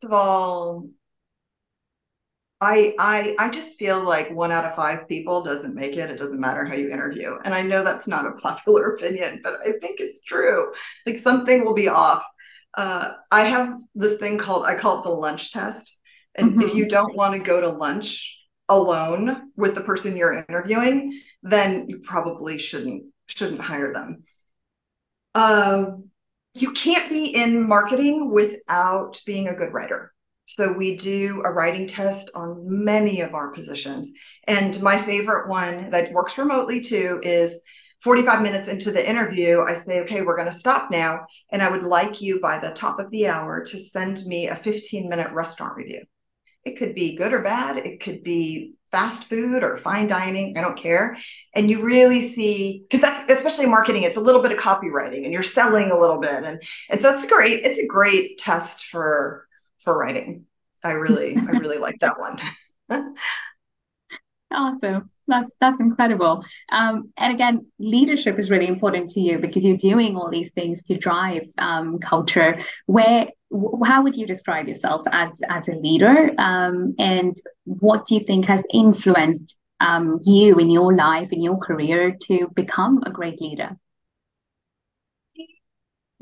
First 0.00 0.04
of 0.04 0.12
all, 0.12 0.88
I, 2.62 2.94
I 2.96 3.34
I 3.40 3.50
just 3.50 3.76
feel 3.76 4.04
like 4.04 4.30
one 4.30 4.52
out 4.52 4.64
of 4.64 4.76
five 4.76 5.08
people 5.08 5.42
doesn't 5.42 5.74
make 5.74 5.96
it. 5.96 6.10
It 6.10 6.16
doesn't 6.16 6.40
matter 6.40 6.64
how 6.64 6.74
you 6.74 6.90
interview. 6.90 7.36
And 7.44 7.52
I 7.52 7.62
know 7.62 7.82
that's 7.82 8.06
not 8.06 8.24
a 8.24 8.32
popular 8.40 8.94
opinion, 8.94 9.40
but 9.42 9.54
I 9.60 9.72
think 9.80 9.98
it's 9.98 10.22
true. 10.22 10.72
Like 11.04 11.16
something 11.16 11.64
will 11.64 11.74
be 11.74 11.88
off. 11.88 12.22
Uh, 12.74 13.14
I 13.32 13.42
have 13.42 13.80
this 13.96 14.18
thing 14.18 14.38
called 14.38 14.64
I 14.64 14.76
call 14.76 15.00
it 15.00 15.02
the 15.02 15.10
lunch 15.10 15.52
test. 15.52 15.98
And 16.36 16.52
mm-hmm. 16.52 16.62
if 16.62 16.74
you 16.76 16.88
don't 16.88 17.16
want 17.16 17.34
to 17.34 17.40
go 17.40 17.60
to 17.60 17.68
lunch 17.68 18.38
alone 18.68 19.50
with 19.56 19.74
the 19.74 19.82
person 19.82 20.16
you're 20.16 20.44
interviewing, 20.48 21.20
then 21.42 21.88
you 21.88 21.98
probably 21.98 22.58
shouldn't 22.58 23.06
shouldn't 23.26 23.60
hire 23.60 23.92
them. 23.92 24.22
Uh, 25.34 25.86
you 26.54 26.70
can't 26.72 27.10
be 27.10 27.26
in 27.34 27.66
marketing 27.66 28.30
without 28.30 29.20
being 29.26 29.48
a 29.48 29.54
good 29.54 29.72
writer. 29.72 30.12
So 30.52 30.70
we 30.70 30.96
do 30.96 31.42
a 31.46 31.50
writing 31.50 31.86
test 31.86 32.30
on 32.34 32.58
many 32.66 33.22
of 33.22 33.32
our 33.32 33.52
positions. 33.52 34.10
And 34.46 34.80
my 34.82 34.98
favorite 34.98 35.48
one 35.48 35.88
that 35.90 36.12
works 36.12 36.36
remotely 36.36 36.82
too 36.82 37.20
is 37.22 37.62
45 38.02 38.42
minutes 38.42 38.68
into 38.68 38.90
the 38.90 39.08
interview, 39.08 39.62
I 39.62 39.72
say, 39.72 40.00
okay, 40.00 40.20
we're 40.20 40.36
going 40.36 40.50
to 40.50 40.54
stop 40.54 40.90
now. 40.90 41.24
And 41.50 41.62
I 41.62 41.70
would 41.70 41.84
like 41.84 42.20
you 42.20 42.38
by 42.38 42.58
the 42.58 42.72
top 42.72 42.98
of 42.98 43.10
the 43.10 43.28
hour 43.28 43.64
to 43.64 43.78
send 43.78 44.26
me 44.26 44.48
a 44.48 44.54
15 44.54 45.08
minute 45.08 45.32
restaurant 45.32 45.74
review. 45.74 46.04
It 46.66 46.76
could 46.76 46.94
be 46.94 47.16
good 47.16 47.32
or 47.32 47.40
bad. 47.40 47.78
It 47.78 48.00
could 48.00 48.22
be 48.22 48.74
fast 48.90 49.24
food 49.24 49.62
or 49.62 49.78
fine 49.78 50.06
dining. 50.06 50.58
I 50.58 50.60
don't 50.60 50.76
care. 50.76 51.16
And 51.54 51.70
you 51.70 51.82
really 51.82 52.20
see, 52.20 52.82
because 52.82 53.00
that's 53.00 53.32
especially 53.32 53.66
marketing, 53.66 54.02
it's 54.02 54.18
a 54.18 54.20
little 54.20 54.42
bit 54.42 54.52
of 54.52 54.58
copywriting 54.58 55.24
and 55.24 55.32
you're 55.32 55.42
selling 55.42 55.90
a 55.90 55.98
little 55.98 56.20
bit. 56.20 56.44
And, 56.44 56.62
and 56.90 57.00
so 57.00 57.14
it's 57.14 57.26
great. 57.26 57.64
It's 57.64 57.78
a 57.78 57.86
great 57.86 58.36
test 58.36 58.84
for, 58.84 59.48
for 59.82 59.96
writing. 59.96 60.46
I 60.84 60.92
really, 60.92 61.36
I 61.36 61.50
really 61.50 61.78
like 61.78 61.98
that 62.00 62.18
one. 62.18 62.38
awesome. 64.52 65.10
That's 65.28 65.50
that's 65.60 65.80
incredible. 65.80 66.44
Um, 66.70 67.12
and 67.16 67.32
again 67.32 67.66
leadership 67.78 68.38
is 68.38 68.50
really 68.50 68.66
important 68.66 69.10
to 69.10 69.20
you 69.20 69.38
because 69.38 69.64
you're 69.64 69.76
doing 69.76 70.16
all 70.16 70.30
these 70.30 70.50
things 70.50 70.82
to 70.84 70.96
drive 70.98 71.42
um, 71.58 71.98
culture. 72.00 72.60
Where 72.86 73.28
how 73.84 74.02
would 74.02 74.16
you 74.16 74.26
describe 74.26 74.66
yourself 74.66 75.02
as 75.10 75.40
as 75.48 75.68
a 75.68 75.74
leader? 75.74 76.30
Um, 76.38 76.94
and 76.98 77.36
what 77.64 78.06
do 78.06 78.16
you 78.16 78.24
think 78.24 78.46
has 78.46 78.62
influenced 78.72 79.56
um, 79.80 80.20
you 80.24 80.58
in 80.58 80.70
your 80.70 80.94
life 80.94 81.28
in 81.32 81.40
your 81.40 81.58
career 81.58 82.16
to 82.24 82.48
become 82.54 83.02
a 83.06 83.10
great 83.10 83.40
leader? 83.40 83.76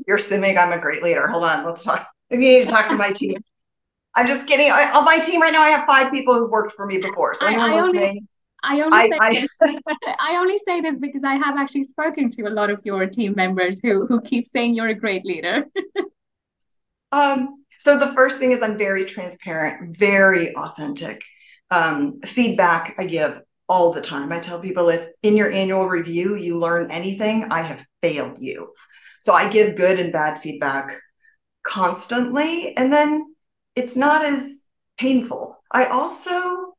You're 0.07 0.17
assuming 0.17 0.57
i'm 0.57 0.71
a 0.71 0.79
great 0.79 1.03
leader. 1.03 1.27
Hold 1.27 1.45
on. 1.45 1.65
Let's 1.65 1.83
talk. 1.83 2.07
If 2.29 2.39
you 2.39 2.47
need 2.47 2.65
to 2.65 2.71
talk 2.71 2.87
to 2.89 2.95
my 2.95 3.11
team 3.11 3.35
I'm 4.15 4.27
just 4.27 4.47
kidding. 4.47 4.69
I, 4.71 4.91
on 4.91 5.05
my 5.05 5.19
team 5.19 5.41
right 5.41 5.53
now, 5.53 5.61
I 5.61 5.69
have 5.69 5.85
five 5.85 6.11
people 6.11 6.33
who've 6.33 6.49
worked 6.49 6.73
for 6.73 6.85
me 6.85 6.97
before. 6.97 7.33
So 7.33 7.47
anyone 7.47 7.69
I, 7.69 7.73
I 7.73 7.81
listening, 7.81 8.03
only, 8.03 8.27
I 8.63 8.81
only, 8.81 9.13
I, 9.19 9.33
say 9.33 9.41
this, 9.41 9.81
I 10.19 10.35
only 10.37 10.59
say 10.65 10.81
this 10.81 10.95
because 10.99 11.23
I 11.23 11.35
have 11.35 11.57
actually 11.57 11.85
spoken 11.85 12.29
to 12.31 12.43
a 12.43 12.49
lot 12.49 12.69
of 12.69 12.81
your 12.83 13.05
team 13.07 13.33
members 13.35 13.79
who 13.81 14.05
who 14.05 14.21
keep 14.21 14.47
saying 14.47 14.75
you're 14.75 14.89
a 14.89 14.95
great 14.95 15.25
leader. 15.25 15.65
um, 17.11 17.63
so 17.79 17.97
the 17.97 18.13
first 18.13 18.37
thing 18.37 18.51
is 18.51 18.61
I'm 18.61 18.77
very 18.77 19.05
transparent, 19.05 19.95
very 19.97 20.55
authentic. 20.55 21.23
Um, 21.69 22.19
feedback 22.21 22.95
I 22.97 23.05
give 23.05 23.41
all 23.69 23.93
the 23.93 24.01
time. 24.01 24.33
I 24.33 24.39
tell 24.39 24.59
people 24.59 24.89
if 24.89 25.07
in 25.23 25.37
your 25.37 25.49
annual 25.49 25.87
review 25.87 26.35
you 26.35 26.59
learn 26.59 26.91
anything, 26.91 27.45
I 27.49 27.61
have 27.61 27.85
failed 28.01 28.37
you. 28.39 28.73
So 29.21 29.31
I 29.31 29.49
give 29.49 29.77
good 29.77 29.99
and 29.99 30.11
bad 30.11 30.41
feedback 30.41 30.99
constantly, 31.63 32.75
and 32.75 32.91
then 32.91 33.30
it's 33.75 33.95
not 33.95 34.25
as 34.25 34.65
painful. 34.97 35.57
I 35.71 35.85
also 35.85 36.75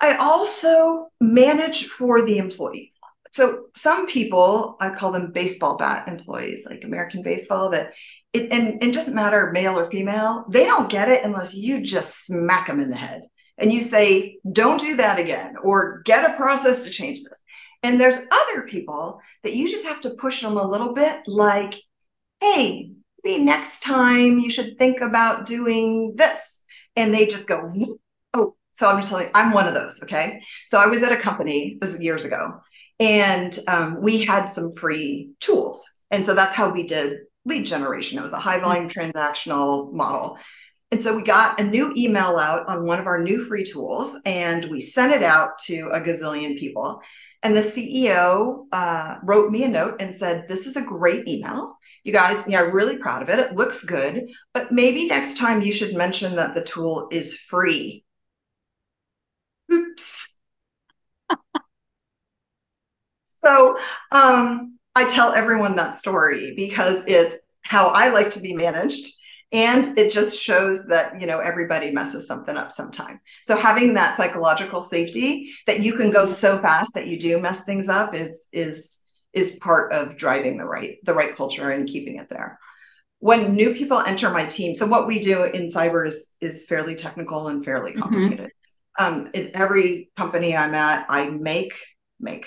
I 0.00 0.16
also 0.16 1.08
manage 1.20 1.86
for 1.86 2.24
the 2.24 2.38
employee. 2.38 2.92
So 3.32 3.66
some 3.74 4.06
people, 4.06 4.76
I 4.80 4.90
call 4.90 5.12
them 5.12 5.32
baseball 5.32 5.76
bat 5.76 6.08
employees, 6.08 6.66
like 6.68 6.84
American 6.84 7.22
baseball, 7.22 7.70
that 7.70 7.92
it 8.32 8.52
and 8.52 8.82
it 8.82 8.94
doesn't 8.94 9.14
matter 9.14 9.50
male 9.52 9.78
or 9.78 9.90
female, 9.90 10.46
they 10.50 10.64
don't 10.64 10.90
get 10.90 11.08
it 11.08 11.24
unless 11.24 11.54
you 11.54 11.82
just 11.82 12.26
smack 12.26 12.66
them 12.66 12.80
in 12.80 12.90
the 12.90 12.96
head 12.96 13.22
and 13.58 13.72
you 13.72 13.82
say, 13.82 14.38
don't 14.52 14.80
do 14.80 14.96
that 14.96 15.18
again, 15.18 15.54
or 15.62 16.02
get 16.04 16.30
a 16.30 16.36
process 16.36 16.84
to 16.84 16.90
change 16.90 17.22
this. 17.22 17.40
And 17.82 18.00
there's 18.00 18.18
other 18.30 18.62
people 18.62 19.20
that 19.44 19.54
you 19.54 19.68
just 19.68 19.86
have 19.86 20.00
to 20.02 20.14
push 20.14 20.42
them 20.42 20.56
a 20.56 20.66
little 20.66 20.92
bit, 20.92 21.22
like, 21.26 21.74
hey, 22.40 22.92
maybe 23.26 23.42
next 23.42 23.82
time 23.82 24.38
you 24.38 24.48
should 24.48 24.78
think 24.78 25.00
about 25.00 25.46
doing 25.46 26.14
this. 26.16 26.62
And 26.94 27.12
they 27.12 27.26
just 27.26 27.46
go, 27.46 27.70
oh, 28.34 28.54
so 28.72 28.86
I'm 28.86 28.98
just 28.98 29.10
telling 29.10 29.26
you, 29.26 29.32
I'm 29.34 29.52
one 29.52 29.66
of 29.66 29.74
those. 29.74 30.02
Okay. 30.04 30.40
So 30.66 30.78
I 30.78 30.86
was 30.86 31.02
at 31.02 31.12
a 31.12 31.16
company, 31.16 31.76
this 31.80 31.92
was 31.92 32.02
years 32.02 32.24
ago, 32.24 32.60
and 33.00 33.58
um, 33.68 34.00
we 34.00 34.24
had 34.24 34.46
some 34.46 34.72
free 34.72 35.32
tools. 35.40 35.84
And 36.10 36.24
so 36.24 36.34
that's 36.34 36.54
how 36.54 36.70
we 36.70 36.86
did 36.86 37.18
lead 37.44 37.66
generation. 37.66 38.18
It 38.18 38.22
was 38.22 38.32
a 38.32 38.38
high 38.38 38.60
volume 38.60 38.88
transactional 38.88 39.92
model. 39.92 40.38
And 40.92 41.02
so 41.02 41.16
we 41.16 41.22
got 41.22 41.60
a 41.60 41.64
new 41.64 41.92
email 41.96 42.38
out 42.38 42.68
on 42.68 42.86
one 42.86 43.00
of 43.00 43.06
our 43.06 43.20
new 43.20 43.44
free 43.44 43.64
tools, 43.64 44.16
and 44.24 44.66
we 44.66 44.80
sent 44.80 45.12
it 45.12 45.24
out 45.24 45.58
to 45.66 45.88
a 45.88 46.00
gazillion 46.00 46.56
people. 46.56 47.00
And 47.42 47.56
the 47.56 47.60
CEO 47.60 48.66
uh, 48.72 49.16
wrote 49.24 49.50
me 49.50 49.64
a 49.64 49.68
note 49.68 50.00
and 50.00 50.14
said, 50.14 50.46
This 50.48 50.66
is 50.66 50.76
a 50.76 50.82
great 50.82 51.26
email. 51.28 51.75
You 52.06 52.12
guys, 52.12 52.44
yeah, 52.48 52.60
really 52.60 52.96
proud 52.98 53.20
of 53.22 53.28
it. 53.28 53.38
It 53.38 53.54
looks 53.54 53.84
good, 53.84 54.30
but 54.54 54.72
maybe 54.72 55.06
next 55.08 55.36
time 55.38 55.60
you 55.60 55.72
should 55.72 55.94
mention 55.94 56.36
that 56.36 56.54
the 56.54 56.62
tool 56.64 57.08
is 57.10 57.38
free 57.38 58.04
oops. 59.70 60.34
so 63.26 63.76
um, 64.12 64.78
I 64.94 65.08
tell 65.08 65.32
everyone 65.32 65.76
that 65.76 65.96
story 65.96 66.54
because 66.56 67.04
it's 67.06 67.36
how 67.62 67.88
I 67.88 68.08
like 68.10 68.30
to 68.30 68.40
be 68.40 68.54
managed. 68.54 69.12
And 69.52 69.96
it 69.96 70.12
just 70.12 70.42
shows 70.42 70.88
that, 70.88 71.20
you 71.20 71.26
know, 71.26 71.38
everybody 71.38 71.92
messes 71.92 72.26
something 72.26 72.56
up 72.56 72.72
sometime. 72.72 73.20
So 73.44 73.56
having 73.56 73.94
that 73.94 74.16
psychological 74.16 74.82
safety 74.82 75.52
that 75.68 75.80
you 75.80 75.94
can 75.94 76.10
go 76.10 76.26
so 76.26 76.58
fast 76.58 76.94
that 76.94 77.06
you 77.06 77.18
do 77.18 77.38
mess 77.40 77.64
things 77.64 77.88
up 77.88 78.14
is 78.14 78.48
is 78.52 78.95
is 79.36 79.58
part 79.62 79.92
of 79.92 80.16
driving 80.16 80.56
the 80.56 80.66
right 80.66 80.96
the 81.04 81.14
right 81.14 81.36
culture 81.36 81.70
and 81.70 81.88
keeping 81.88 82.16
it 82.16 82.28
there 82.28 82.58
when 83.20 83.54
new 83.54 83.74
people 83.74 84.00
enter 84.00 84.30
my 84.30 84.44
team 84.44 84.74
so 84.74 84.86
what 84.86 85.06
we 85.06 85.18
do 85.20 85.44
in 85.44 85.70
cyber 85.70 86.06
is 86.06 86.34
is 86.40 86.66
fairly 86.66 86.96
technical 86.96 87.48
and 87.48 87.64
fairly 87.64 87.92
mm-hmm. 87.92 88.02
complicated 88.02 88.50
um, 88.98 89.28
in 89.34 89.50
every 89.54 90.10
company 90.16 90.56
I'm 90.56 90.74
at, 90.74 91.06
I 91.08 91.28
make 91.28 91.74
make 92.18 92.46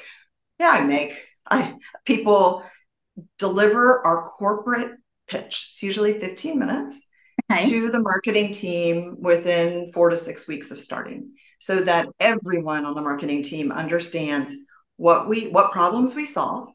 yeah, 0.59 0.71
I 0.71 0.85
make 0.85 1.19
I 1.49 1.75
people 2.05 2.63
deliver 3.37 4.05
our 4.05 4.21
corporate 4.21 4.97
pitch. 5.27 5.69
It's 5.71 5.83
usually 5.83 6.19
15 6.19 6.59
minutes 6.59 7.07
okay. 7.51 7.69
to 7.69 7.89
the 7.89 7.99
marketing 7.99 8.53
team 8.53 9.17
within 9.19 9.91
four 9.91 10.09
to 10.09 10.17
six 10.17 10.47
weeks 10.47 10.71
of 10.71 10.79
starting, 10.79 11.31
so 11.59 11.81
that 11.81 12.07
everyone 12.19 12.85
on 12.85 12.95
the 12.95 13.01
marketing 13.01 13.43
team 13.43 13.71
understands 13.71 14.53
what 14.97 15.29
we 15.29 15.47
what 15.49 15.71
problems 15.71 16.15
we 16.15 16.25
solve, 16.25 16.69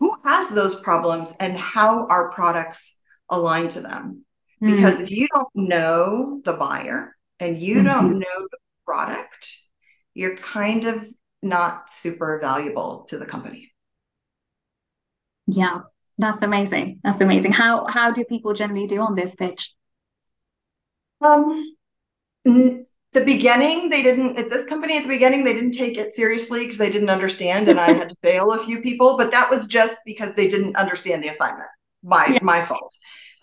who 0.00 0.14
has 0.24 0.48
those 0.48 0.80
problems, 0.80 1.34
and 1.40 1.56
how 1.56 2.06
our 2.06 2.30
products 2.30 2.96
align 3.28 3.68
to 3.68 3.80
them. 3.80 4.24
Mm. 4.62 4.76
Because 4.76 5.00
if 5.00 5.10
you 5.10 5.28
don't 5.32 5.48
know 5.54 6.40
the 6.44 6.52
buyer, 6.52 7.16
and 7.40 7.58
you 7.58 7.76
mm-hmm. 7.76 7.86
don't 7.86 8.18
know 8.18 8.48
the 8.50 8.58
product, 8.84 9.56
you're 10.14 10.36
kind 10.36 10.84
of 10.84 11.06
not 11.42 11.90
super 11.90 12.38
valuable 12.40 13.06
to 13.08 13.18
the 13.18 13.26
company. 13.26 13.72
Yeah, 15.46 15.80
that's 16.18 16.42
amazing. 16.42 17.00
That's 17.02 17.20
amazing. 17.20 17.52
How 17.52 17.86
how 17.86 18.10
do 18.10 18.24
people 18.24 18.52
generally 18.54 18.86
do 18.86 19.00
on 19.00 19.14
this 19.14 19.34
pitch? 19.34 19.72
Um, 21.20 21.76
the 23.12 23.24
beginning 23.24 23.88
they 23.88 24.02
didn't 24.02 24.36
at 24.36 24.50
this 24.50 24.66
company 24.66 24.96
at 24.96 25.02
the 25.02 25.08
beginning 25.08 25.44
they 25.44 25.54
didn't 25.54 25.72
take 25.72 25.96
it 25.96 26.12
seriously 26.12 26.60
because 26.60 26.78
they 26.78 26.90
didn't 26.90 27.10
understand, 27.10 27.68
and 27.68 27.80
I 27.80 27.92
had 27.92 28.10
to 28.10 28.16
fail 28.22 28.52
a 28.52 28.64
few 28.64 28.82
people, 28.82 29.16
but 29.16 29.30
that 29.32 29.50
was 29.50 29.66
just 29.66 29.98
because 30.04 30.34
they 30.34 30.48
didn't 30.48 30.76
understand 30.76 31.22
the 31.22 31.28
assignment. 31.28 31.68
My 32.02 32.26
yeah. 32.26 32.38
my 32.42 32.62
fault. 32.62 32.94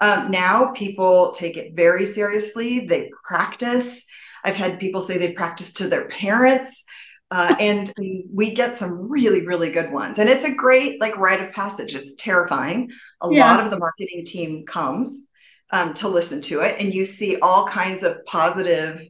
Um, 0.02 0.30
now 0.30 0.72
people 0.74 1.32
take 1.32 1.58
it 1.58 1.74
very 1.74 2.06
seriously. 2.06 2.86
They 2.86 3.10
practice. 3.24 4.06
I've 4.44 4.56
had 4.56 4.80
people 4.80 5.02
say 5.02 5.18
they've 5.18 5.36
practiced 5.36 5.78
to 5.78 5.88
their 5.88 6.08
parents. 6.10 6.84
Uh, 7.32 7.56
and 7.60 7.92
we 8.32 8.54
get 8.54 8.78
some 8.78 9.10
really, 9.10 9.46
really 9.46 9.72
good 9.72 9.92
ones. 9.92 10.20
And 10.20 10.30
it's 10.30 10.46
a 10.46 10.54
great 10.54 11.02
like 11.02 11.18
rite 11.18 11.42
of 11.42 11.54
passage. 11.54 11.96
It's 11.96 12.16
terrifying. 12.16 12.92
A 13.22 13.32
yeah. 13.32 13.50
lot 13.50 13.64
of 13.64 13.72
the 13.72 13.80
marketing 13.80 14.26
team 14.26 14.66
comes 14.66 15.26
um, 15.72 15.94
to 15.96 16.08
listen 16.08 16.42
to 16.44 16.62
it, 16.62 16.76
and 16.80 16.94
you 16.94 17.06
see 17.06 17.38
all 17.40 17.68
kinds 17.68 18.04
of 18.04 18.24
positive, 18.26 19.02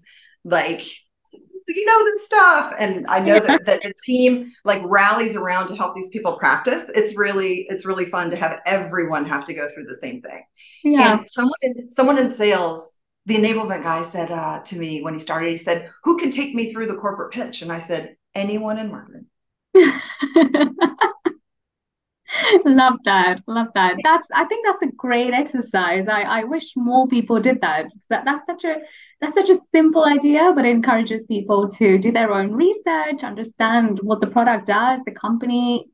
like 0.46 0.86
you 1.68 1.86
know 1.86 2.06
this 2.06 2.26
stuff. 2.26 2.74
And 2.78 3.06
i 3.08 3.20
know 3.20 3.40
that, 3.40 3.66
that 3.66 3.82
the 3.82 3.94
team 4.06 4.52
like 4.64 4.82
rallies 4.86 5.36
around 5.36 5.68
to 5.68 5.76
help 5.76 5.96
these 5.96 6.10
people 6.10 6.38
practice. 6.38 6.90
It's 6.94 7.18
really 7.18 7.66
it's 7.70 7.86
really 7.86 8.06
fun 8.06 8.30
to 8.30 8.36
have 8.38 8.60
everyone 8.66 9.26
have 9.26 9.46
to 9.46 9.54
go 9.54 9.68
through 9.68 9.86
the 9.86 9.96
same 9.96 10.22
thing. 10.22 10.44
Yeah. 10.84 11.20
And 11.20 11.30
someone 11.30 11.60
in, 11.64 11.92
someone 11.92 12.18
in 12.18 12.30
sales 12.30 12.92
the 13.26 13.36
enablement 13.36 13.82
guy 13.82 14.04
said 14.04 14.30
uh, 14.30 14.62
to 14.62 14.78
me 14.78 15.02
when 15.02 15.16
he 15.16 15.20
started 15.20 15.50
he 15.50 15.58
said 15.58 15.90
who 16.04 16.20
can 16.20 16.30
take 16.30 16.54
me 16.54 16.72
through 16.72 16.86
the 16.88 16.96
corporate 16.96 17.34
pitch? 17.34 17.62
And 17.62 17.72
i 17.72 17.80
said 17.80 18.16
anyone 18.36 18.78
in 18.78 18.92
marketing 18.92 19.26
love 22.66 22.96
that 23.06 23.42
love 23.48 23.68
that. 23.76 23.96
That's 24.04 24.28
i 24.34 24.46
think 24.46 24.66
that's 24.66 24.82
a 24.82 24.92
great 24.96 25.34
exercise. 25.34 26.08
I 26.08 26.22
i 26.24 26.44
wish 26.44 26.74
more 26.76 27.08
people 27.08 27.40
did 27.40 27.62
that. 27.62 27.86
That 28.10 28.26
that's 28.26 28.46
such 28.46 28.64
a 28.64 28.78
that's 29.22 29.36
such 29.36 29.50
a 29.50 29.60
simple 29.74 30.06
idea 30.06 30.52
but 30.56 30.66
it 30.66 30.72
encourages 30.72 31.24
people 31.26 31.70
to 31.70 31.98
do 31.98 32.12
their 32.12 32.32
own 32.32 32.52
research 32.52 33.24
understand 33.24 34.00
what 34.02 34.22
the 34.22 34.28
product 34.28 34.68
does 34.68 35.00
the 35.06 35.12
company 35.12 35.88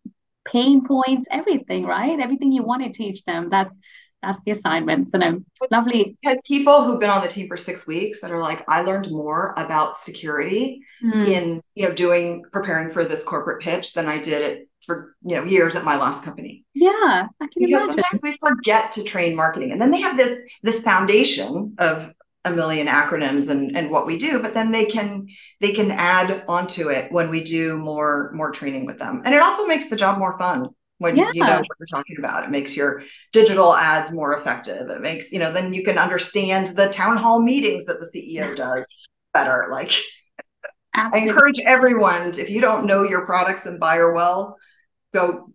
pain 0.45 0.85
points 0.85 1.27
everything 1.31 1.85
right? 1.85 2.19
Everything 2.19 2.51
you 2.51 2.63
want 2.63 2.83
to 2.83 2.91
teach 2.91 3.23
them 3.25 3.49
that's 3.49 3.77
that's 4.21 4.39
the 4.45 4.51
assignment. 4.51 5.05
So 5.07 5.17
no 5.17 5.41
lovely. 5.71 6.15
had 6.23 6.39
people 6.47 6.83
who've 6.83 6.99
been 6.99 7.09
on 7.09 7.21
the 7.21 7.27
team 7.27 7.47
for 7.47 7.57
six 7.57 7.87
weeks 7.87 8.21
that 8.21 8.31
are 8.31 8.41
like 8.41 8.63
i 8.67 8.81
learned 8.81 9.11
more 9.11 9.53
about 9.57 9.97
security 9.97 10.81
mm. 11.03 11.27
in 11.27 11.61
you 11.75 11.87
know 11.87 11.93
doing 11.93 12.43
preparing 12.51 12.91
for 12.91 13.03
this 13.03 13.23
corporate 13.23 13.61
pitch 13.61 13.93
than 13.93 14.07
i 14.07 14.17
did 14.17 14.41
at 14.41 14.67
for 14.85 15.15
you 15.23 15.35
know 15.35 15.43
years 15.43 15.75
at 15.75 15.83
my 15.83 15.97
last 15.97 16.23
company. 16.23 16.65
Yeah, 16.73 17.27
because 17.39 17.55
imagine. 17.55 17.87
sometimes 17.87 18.21
we 18.23 18.37
forget 18.37 18.91
to 18.93 19.03
train 19.03 19.35
marketing, 19.35 19.71
and 19.71 19.81
then 19.81 19.91
they 19.91 20.01
have 20.01 20.17
this 20.17 20.39
this 20.63 20.81
foundation 20.81 21.75
of 21.77 22.13
a 22.45 22.51
million 22.51 22.87
acronyms 22.87 23.49
and 23.49 23.75
and 23.75 23.91
what 23.91 24.05
we 24.05 24.17
do, 24.17 24.41
but 24.41 24.53
then 24.53 24.71
they 24.71 24.85
can 24.85 25.27
they 25.59 25.71
can 25.71 25.91
add 25.91 26.43
onto 26.47 26.89
it 26.89 27.11
when 27.11 27.29
we 27.29 27.43
do 27.43 27.77
more 27.77 28.31
more 28.33 28.51
training 28.51 28.85
with 28.85 28.99
them, 28.99 29.21
and 29.25 29.35
it 29.35 29.41
also 29.41 29.67
makes 29.67 29.89
the 29.89 29.95
job 29.95 30.17
more 30.17 30.37
fun 30.37 30.69
when 30.97 31.15
yeah. 31.15 31.31
you 31.33 31.43
know 31.43 31.57
what 31.59 31.67
you're 31.79 31.87
talking 31.87 32.17
about. 32.17 32.43
It 32.43 32.51
makes 32.51 32.75
your 32.75 33.03
digital 33.31 33.75
ads 33.75 34.11
more 34.11 34.37
effective. 34.37 34.89
It 34.89 35.01
makes 35.01 35.31
you 35.31 35.39
know 35.39 35.51
then 35.51 35.73
you 35.73 35.83
can 35.83 35.97
understand 35.97 36.69
the 36.69 36.89
town 36.89 37.17
hall 37.17 37.41
meetings 37.41 37.85
that 37.85 37.99
the 37.99 38.11
CEO 38.13 38.55
does 38.55 38.87
better. 39.33 39.67
Like 39.69 39.93
Absolutely. 40.93 41.29
I 41.29 41.31
encourage 41.31 41.59
everyone, 41.65 42.29
if 42.37 42.49
you 42.49 42.59
don't 42.59 42.85
know 42.85 43.03
your 43.03 43.25
products 43.25 43.65
and 43.65 43.79
buyer 43.79 44.11
well, 44.13 44.57
go 45.13 45.51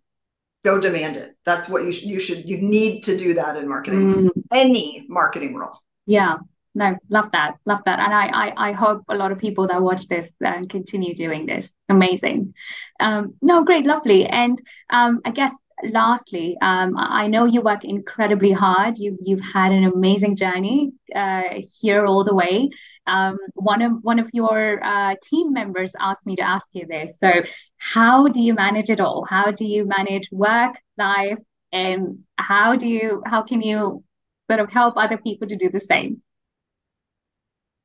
go 0.64 0.80
demand 0.80 1.16
it. 1.16 1.36
That's 1.44 1.68
what 1.68 1.84
you 1.84 1.92
should 1.92 2.08
you 2.08 2.20
should 2.20 2.44
you 2.44 2.58
need 2.58 3.02
to 3.04 3.16
do 3.16 3.34
that 3.34 3.56
in 3.56 3.68
marketing. 3.68 4.14
Mm. 4.14 4.30
Any 4.52 5.06
marketing 5.08 5.54
role. 5.54 5.80
Yeah. 6.06 6.36
No, 6.74 6.94
love 7.08 7.30
that. 7.32 7.56
Love 7.64 7.80
that. 7.86 7.98
And 7.98 8.12
I 8.12 8.26
I, 8.26 8.68
I 8.68 8.72
hope 8.72 9.02
a 9.08 9.16
lot 9.16 9.32
of 9.32 9.38
people 9.38 9.66
that 9.68 9.80
watch 9.80 10.08
this 10.08 10.30
uh, 10.44 10.62
continue 10.68 11.14
doing 11.14 11.46
this. 11.46 11.70
Amazing. 11.88 12.52
Um, 13.00 13.34
no, 13.40 13.64
great, 13.64 13.86
lovely. 13.86 14.26
And 14.26 14.60
um, 14.90 15.20
I 15.24 15.30
guess 15.30 15.54
lastly, 15.84 16.56
um, 16.60 16.94
I 16.98 17.26
know 17.26 17.44
you 17.44 17.60
work 17.60 17.84
incredibly 17.84 18.52
hard. 18.52 18.98
You 18.98 19.16
you've 19.20 19.40
had 19.40 19.72
an 19.72 19.84
amazing 19.84 20.36
journey 20.36 20.92
uh, 21.14 21.42
here 21.80 22.04
all 22.06 22.24
the 22.24 22.34
way. 22.34 22.70
Um, 23.06 23.38
one 23.54 23.82
of 23.82 23.92
one 24.02 24.18
of 24.18 24.28
your 24.32 24.82
uh, 24.84 25.14
team 25.22 25.52
members 25.52 25.92
asked 26.00 26.26
me 26.26 26.36
to 26.36 26.42
ask 26.42 26.66
you 26.72 26.86
this. 26.86 27.16
So, 27.20 27.42
how 27.78 28.28
do 28.28 28.40
you 28.40 28.54
manage 28.54 28.90
it 28.90 29.00
all? 29.00 29.24
How 29.28 29.50
do 29.50 29.64
you 29.64 29.84
manage 29.86 30.28
work, 30.32 30.76
life, 30.98 31.38
and 31.72 32.20
how 32.38 32.76
do 32.76 32.88
you 32.88 33.22
how 33.26 33.42
can 33.42 33.62
you 33.62 34.02
sort 34.50 34.60
of 34.60 34.70
help 34.70 34.94
other 34.96 35.18
people 35.18 35.48
to 35.48 35.56
do 35.56 35.70
the 35.70 35.80
same? 35.80 36.22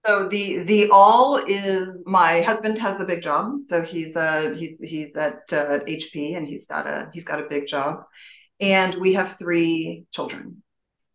So 0.05 0.27
the 0.29 0.63
the 0.63 0.89
all 0.89 1.38
is 1.38 1.88
my 2.05 2.41
husband 2.41 2.79
has 2.79 2.99
a 2.99 3.05
big 3.05 3.21
job. 3.21 3.51
So 3.69 3.84
he's 3.84 4.15
uh 4.15 4.55
he's 4.57 4.77
he's 4.81 5.15
at 5.15 5.41
uh, 5.53 5.79
HP 5.88 6.36
and 6.36 6.47
he's 6.47 6.65
got 6.65 6.88
a 6.88 7.10
he's 7.13 7.23
got 7.25 7.39
a 7.39 7.47
big 7.47 7.67
job, 7.67 8.03
and 8.60 8.95
we 8.95 9.13
have 9.13 9.38
three 9.38 10.05
children. 10.12 10.63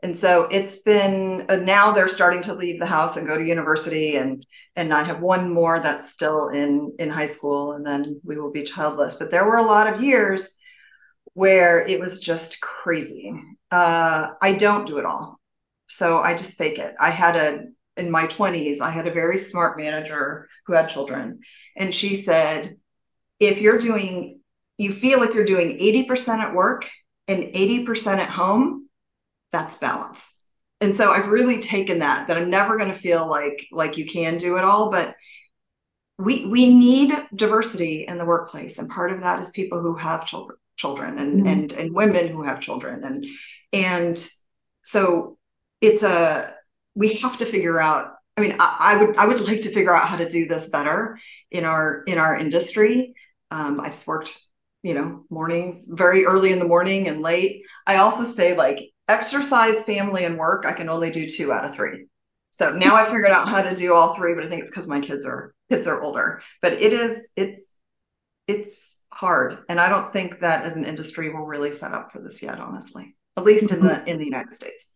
And 0.03 0.17
so 0.17 0.47
it's 0.51 0.81
been 0.83 1.47
uh, 1.49 1.57
now 1.57 1.91
they're 1.91 2.09
starting 2.09 2.43
to 2.43 2.55
leave 2.55 2.79
the 2.79 2.87
house 2.87 3.17
and 3.17 3.27
go 3.27 3.39
to 3.39 3.45
university, 3.45 4.17
and 4.17 4.47
and 4.77 4.93
I 4.93 5.03
have 5.03 5.21
one 5.21 5.53
more 5.53 5.81
that's 5.81 6.13
still 6.13 6.49
in 6.49 6.95
in 6.99 7.11
high 7.11 7.27
school, 7.27 7.73
and 7.73 7.85
then 7.85 8.21
we 8.25 8.39
will 8.39 8.53
be 8.53 8.63
childless. 8.63 9.15
But 9.15 9.31
there 9.31 9.47
were 9.47 9.57
a 9.57 9.63
lot 9.63 9.93
of 9.93 10.03
years 10.03 10.57
where 11.33 11.87
it 11.87 11.99
was 11.99 12.21
just 12.21 12.61
crazy. 12.61 13.33
Uh, 13.71 14.29
I 14.41 14.55
don't 14.55 14.87
do 14.87 14.99
it 14.99 15.07
all, 15.07 15.41
so 15.89 16.21
I 16.21 16.35
just 16.35 16.59
fake 16.59 16.79
it. 16.79 16.95
I 17.01 17.11
had 17.11 17.37
a 17.37 17.65
in 17.97 18.11
my 18.11 18.27
20s, 18.27 18.81
I 18.81 18.91
had 18.91 19.07
a 19.07 19.13
very 19.13 19.39
smart 19.39 19.79
manager 19.79 20.49
who 20.67 20.75
had 20.75 20.89
children. 20.89 21.41
And 21.77 21.95
she 21.95 22.15
said, 22.15 22.77
if 23.41 23.61
you're 23.61 23.79
doing, 23.79 24.41
you 24.77 24.93
feel 24.93 25.19
like 25.21 25.35
you're 25.35 25.45
doing 25.45 25.79
80% 25.79 26.39
at 26.39 26.55
work 26.55 26.89
and 27.29 27.55
80% 27.55 28.19
at 28.19 28.29
home, 28.29 28.86
that's 29.53 29.79
balance. 29.79 30.35
And 30.81 30.95
so 30.95 31.11
I've 31.11 31.29
really 31.29 31.61
taken 31.61 32.01
that, 32.01 32.29
that 32.29 32.37
I'm 32.37 32.51
never 32.51 32.77
going 32.77 32.91
to 32.91 32.99
feel 32.99 33.27
like, 33.27 33.67
like 33.73 33.97
you 33.97 34.07
can 34.07 34.37
do 34.37 34.59
it 34.59 34.65
all, 34.65 34.91
but 34.91 35.15
we, 36.19 36.47
we 36.47 36.75
need 36.75 37.13
diversity 37.35 38.05
in 38.07 38.19
the 38.19 38.25
workplace. 38.25 38.79
And 38.79 38.89
part 38.89 39.13
of 39.13 39.21
that 39.21 39.41
is 39.41 39.51
people 39.51 39.81
who 39.81 39.97
have 39.97 40.27
children, 40.27 40.59
children 40.77 41.19
and, 41.19 41.39
mm-hmm. 41.39 41.47
and, 41.47 41.73
and 41.73 41.95
women 41.95 42.29
who 42.29 42.43
have 42.43 42.61
children. 42.61 43.05
And, 43.05 43.27
and 43.73 44.29
so 44.83 45.39
it's 45.81 46.03
a, 46.03 46.55
we 46.97 47.15
have 47.15 47.39
to 47.39 47.47
figure 47.47 47.81
out 47.81 48.15
i 48.37 48.41
mean 48.41 48.57
I, 48.59 48.77
I, 48.81 49.05
would 49.05 49.17
i 49.17 49.27
would 49.27 49.41
like 49.47 49.61
to 49.61 49.71
figure 49.71 49.95
out 49.95 50.09
how 50.09 50.17
to 50.17 50.29
do 50.29 50.47
this 50.47 50.71
better 50.71 51.19
in 51.51 51.65
our 51.65 52.03
in 52.05 52.19
our 52.19 52.37
industry 52.37 53.15
um, 53.53 53.79
i 53.81 53.87
just 53.87 54.07
worked 54.07 54.37
you 54.83 54.95
know 54.95 55.25
mornings 55.31 55.87
very 55.89 56.25
early 56.25 56.53
in 56.53 56.59
the 56.59 56.65
morning 56.65 57.07
and 57.07 57.21
late 57.21 57.65
i 57.87 57.97
also 57.97 58.25
say 58.25 58.57
like 58.57 58.81
exercise 59.09 59.83
family 59.85 60.25
and 60.25 60.39
work 60.39 60.65
i 60.67 60.73
can 60.73 60.89
only 60.89 61.11
do 61.11 61.27
two 61.29 61.53
out 61.53 61.65
of 61.65 61.75
three. 61.75 62.07
So 62.51 62.73
now 62.73 62.97
i 62.97 63.05
figured 63.05 63.33
out 63.33 63.49
how 63.49 63.63
to 63.63 63.75
do 63.75 63.95
all 63.95 64.15
three 64.15 64.35
but 64.35 64.45
i 64.45 64.49
think 64.49 64.63
it's 64.63 64.71
because 64.71 64.89
my 64.89 65.01
kids 65.01 65.27
are 65.27 65.55
kids 65.71 65.87
are 65.87 66.01
older. 66.01 66.43
But 66.63 66.75
it 66.75 66.93
is 66.93 67.31
it's 67.37 67.77
it's 68.47 69.03
hard. 69.13 69.59
And 69.69 69.81
i 69.81 69.89
don't 69.89 70.13
think 70.13 70.41
that 70.41 70.65
as 70.65 70.77
an 70.77 70.85
industry 70.85 71.29
we're 71.29 71.45
really 71.45 71.73
set 71.73 71.93
up 71.93 72.13
for 72.13 72.21
this 72.21 72.43
yet 72.43 72.61
honestly 72.61 73.17
at 73.37 73.45
least 73.45 73.71
in 73.73 73.81
the 73.81 73.91
mm-hmm. 73.91 74.09
in 74.09 74.19
the 74.19 74.25
united 74.25 74.53
states. 74.53 74.93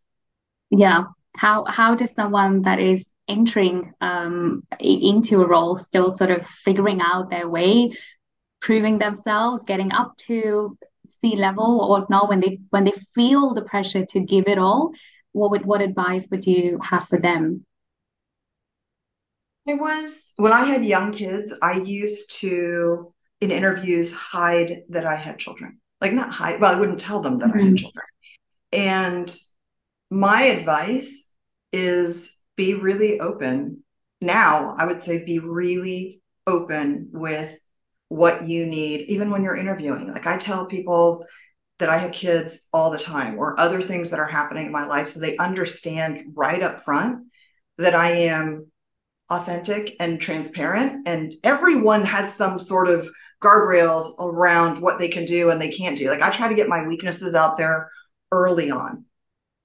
Yeah. 0.70 1.05
How 1.37 1.64
how 1.64 1.94
does 1.94 2.12
someone 2.12 2.62
that 2.62 2.81
is 2.81 3.07
entering 3.29 3.92
um, 4.01 4.64
into 4.81 5.40
a 5.40 5.46
role 5.46 5.77
still 5.79 6.11
sort 6.11 6.33
of 6.33 6.46
figuring 6.46 7.01
out 7.01 7.31
their 7.31 7.49
way 7.49 7.92
proving 8.61 8.99
themselves 8.99 9.62
getting 9.62 9.92
up 9.92 10.16
to 10.16 10.77
C 11.11 11.37
level 11.37 11.81
or 11.81 12.07
not 12.09 12.29
when 12.29 12.40
they 12.40 12.61
when 12.70 12.85
they 12.85 12.94
feel 13.14 13.55
the 13.55 13.62
pressure 13.62 14.07
to 14.07 14.20
give 14.20 14.46
it 14.46 14.59
all 14.59 14.92
what 15.33 15.51
would 15.51 15.64
what 15.64 15.81
advice 15.81 16.27
would 16.31 16.46
you 16.46 16.79
have 16.83 17.07
for 17.09 17.18
them 17.18 17.64
it 19.66 19.79
was 19.79 20.33
when 20.37 20.53
i 20.53 20.64
had 20.64 20.85
young 20.85 21.12
kids 21.12 21.55
i 21.62 21.75
used 21.75 22.40
to 22.40 23.12
in 23.40 23.51
interviews 23.51 24.12
hide 24.12 24.83
that 24.88 25.07
i 25.07 25.14
had 25.14 25.38
children 25.38 25.79
like 26.01 26.12
not 26.12 26.31
hide 26.31 26.61
well 26.61 26.75
i 26.75 26.81
wouldn't 26.81 26.99
tell 26.99 27.20
them 27.20 27.38
that 27.38 27.51
mm-hmm. 27.51 27.59
i 27.59 27.62
had 27.62 27.66
mm-hmm. 27.68 27.77
children 27.77 28.05
and 28.73 29.37
my 30.11 30.42
advice 30.42 31.33
is 31.73 32.37
be 32.57 32.75
really 32.75 33.20
open. 33.20 33.85
Now, 34.20 34.75
I 34.77 34.87
would 34.87 35.03
say 35.03 35.25
be 35.25 35.38
really 35.38 36.20
open 36.46 37.11
with 37.12 37.59
what 38.11 38.42
you 38.42 38.66
need, 38.66 39.03
even 39.09 39.31
when 39.31 39.44
you're 39.44 39.57
interviewing. 39.57 40.12
Like 40.12 40.27
I 40.27 40.37
tell 40.37 40.66
people 40.66 41.25
that 41.79 41.88
I 41.88 41.96
have 41.96 42.11
kids 42.11 42.68
all 42.73 42.90
the 42.90 42.99
time 42.99 43.38
or 43.38 43.59
other 43.59 43.81
things 43.81 44.11
that 44.11 44.18
are 44.18 44.27
happening 44.27 44.66
in 44.66 44.73
my 44.73 44.85
life 44.85 45.09
so 45.09 45.20
they 45.20 45.37
understand 45.37 46.20
right 46.35 46.61
up 46.61 46.81
front 46.81 47.29
that 47.79 47.94
I 47.94 48.11
am 48.11 48.66
authentic 49.31 49.94
and 50.01 50.20
transparent. 50.20 51.07
And 51.07 51.35
everyone 51.44 52.05
has 52.05 52.35
some 52.35 52.59
sort 52.59 52.88
of 52.88 53.09
guardrails 53.40 54.18
around 54.18 54.83
what 54.83 54.99
they 54.99 55.09
can 55.09 55.25
do 55.25 55.51
and 55.51 55.62
they 55.62 55.70
can't 55.70 55.96
do. 55.96 56.11
Like 56.11 56.20
I 56.20 56.31
try 56.31 56.49
to 56.49 56.55
get 56.55 56.68
my 56.68 56.87
weaknesses 56.88 57.37
out 57.37 57.59
there 57.59 57.92
early 58.33 58.73
on 58.73 59.05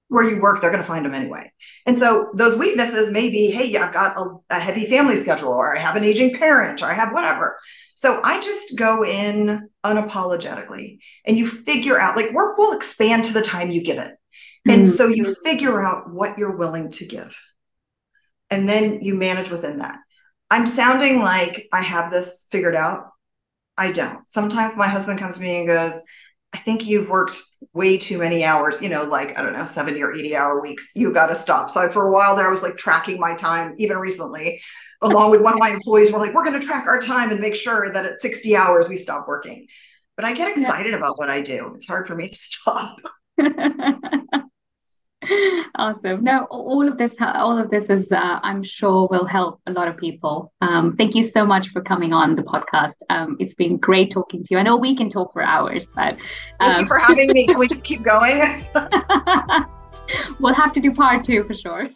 where 0.08 0.24
you 0.24 0.40
work, 0.40 0.60
they're 0.60 0.70
going 0.70 0.82
to 0.82 0.88
find 0.88 1.04
them 1.04 1.14
anyway. 1.14 1.50
And 1.84 1.98
so 1.98 2.30
those 2.34 2.56
weaknesses 2.56 3.10
may 3.10 3.30
be, 3.30 3.50
hey, 3.50 3.76
I've 3.76 3.92
got 3.92 4.16
a, 4.16 4.36
a, 4.50 4.60
heavy 4.60 4.86
family 4.86 5.16
schedule, 5.16 5.48
or 5.48 5.76
I 5.76 5.80
have 5.80 5.96
an 5.96 6.04
aging 6.04 6.36
parent, 6.36 6.82
or 6.82 6.86
I 6.86 6.94
have 6.94 7.12
whatever. 7.12 7.58
So 7.96 8.20
I 8.22 8.40
just 8.40 8.78
go 8.78 9.04
in 9.04 9.68
unapologetically 9.84 10.98
and 11.26 11.36
you 11.36 11.46
figure 11.46 11.98
out, 11.98 12.16
like, 12.16 12.32
work 12.32 12.56
will 12.56 12.76
expand 12.76 13.24
to 13.24 13.32
the 13.32 13.42
time 13.42 13.70
you 13.70 13.82
give 13.82 13.98
it. 13.98 14.12
And 14.68 14.82
mm-hmm. 14.82 14.90
so 14.90 15.08
you 15.08 15.34
figure 15.44 15.80
out 15.80 16.12
what 16.12 16.38
you're 16.38 16.56
willing 16.56 16.90
to 16.92 17.06
give. 17.06 17.36
And 18.50 18.68
then 18.68 19.00
you 19.02 19.14
manage 19.14 19.50
within 19.50 19.78
that. 19.78 19.98
I'm 20.50 20.66
sounding 20.66 21.20
like 21.20 21.68
I 21.72 21.82
have 21.82 22.10
this 22.10 22.46
figured 22.50 22.76
out. 22.76 23.08
I 23.76 23.92
don't. 23.92 24.28
Sometimes 24.30 24.76
my 24.76 24.86
husband 24.86 25.18
comes 25.18 25.36
to 25.36 25.42
me 25.42 25.58
and 25.58 25.66
goes, 25.66 26.00
I 26.56 26.58
think 26.58 26.86
you've 26.86 27.10
worked 27.10 27.36
way 27.74 27.98
too 27.98 28.16
many 28.16 28.42
hours, 28.42 28.80
you 28.80 28.88
know, 28.88 29.04
like, 29.04 29.38
I 29.38 29.42
don't 29.42 29.52
know, 29.52 29.66
70 29.66 30.02
or 30.02 30.14
80 30.14 30.34
hour 30.34 30.62
weeks. 30.62 30.90
You 30.94 31.12
got 31.12 31.26
to 31.26 31.34
stop. 31.34 31.68
So 31.68 31.90
for 31.90 32.06
a 32.06 32.10
while 32.10 32.34
there, 32.34 32.46
I 32.46 32.50
was 32.50 32.62
like 32.62 32.78
tracking 32.78 33.20
my 33.20 33.34
time, 33.34 33.74
even 33.76 33.98
recently, 33.98 34.62
along 35.02 35.32
with 35.32 35.42
one 35.42 35.52
of 35.52 35.58
my 35.58 35.68
employees. 35.68 36.10
We're 36.10 36.18
like, 36.18 36.32
we're 36.32 36.44
going 36.44 36.58
to 36.58 36.66
track 36.66 36.86
our 36.86 36.98
time 36.98 37.30
and 37.30 37.40
make 37.40 37.54
sure 37.54 37.90
that 37.92 38.06
at 38.06 38.22
60 38.22 38.56
hours 38.56 38.88
we 38.88 38.96
stop 38.96 39.28
working. 39.28 39.66
But 40.16 40.24
I 40.24 40.32
get 40.32 40.48
excited 40.48 40.92
yeah. 40.92 40.96
about 40.96 41.18
what 41.18 41.28
I 41.28 41.42
do. 41.42 41.72
It's 41.74 41.86
hard 41.86 42.06
for 42.06 42.14
me 42.14 42.28
to 42.28 42.34
stop. 42.34 42.96
awesome. 45.74 46.22
No 46.24 46.46
all 46.50 46.86
of 46.88 46.98
this 46.98 47.14
all 47.20 47.58
of 47.58 47.70
this 47.70 47.90
is 47.90 48.12
uh, 48.12 48.40
i'm 48.42 48.62
sure 48.62 49.08
will 49.10 49.24
help 49.24 49.60
a 49.66 49.72
lot 49.72 49.88
of 49.88 49.96
people. 49.96 50.52
Um, 50.60 50.96
thank 50.96 51.14
you 51.14 51.24
so 51.24 51.44
much 51.44 51.68
for 51.68 51.80
coming 51.80 52.12
on 52.12 52.36
the 52.36 52.42
podcast. 52.42 52.96
Um, 53.10 53.36
it's 53.38 53.54
been 53.54 53.76
great 53.76 54.10
talking 54.10 54.42
to 54.42 54.48
you. 54.50 54.58
I 54.58 54.62
know 54.62 54.76
we 54.76 54.96
can 54.96 55.08
talk 55.08 55.32
for 55.32 55.42
hours 55.42 55.86
but 55.94 56.14
um, 56.14 56.18
thank 56.60 56.76
you 56.76 56.82
um, 56.82 56.86
for 56.86 56.98
having 56.98 57.32
me. 57.32 57.46
Can 57.46 57.58
we 57.58 57.68
just 57.68 57.84
keep 57.84 58.02
going? 58.02 58.56
We'll 60.38 60.54
have 60.54 60.72
to 60.74 60.80
do 60.80 60.92
part 60.92 61.24
two 61.24 61.42
for 61.42 61.54
sure 61.54 61.88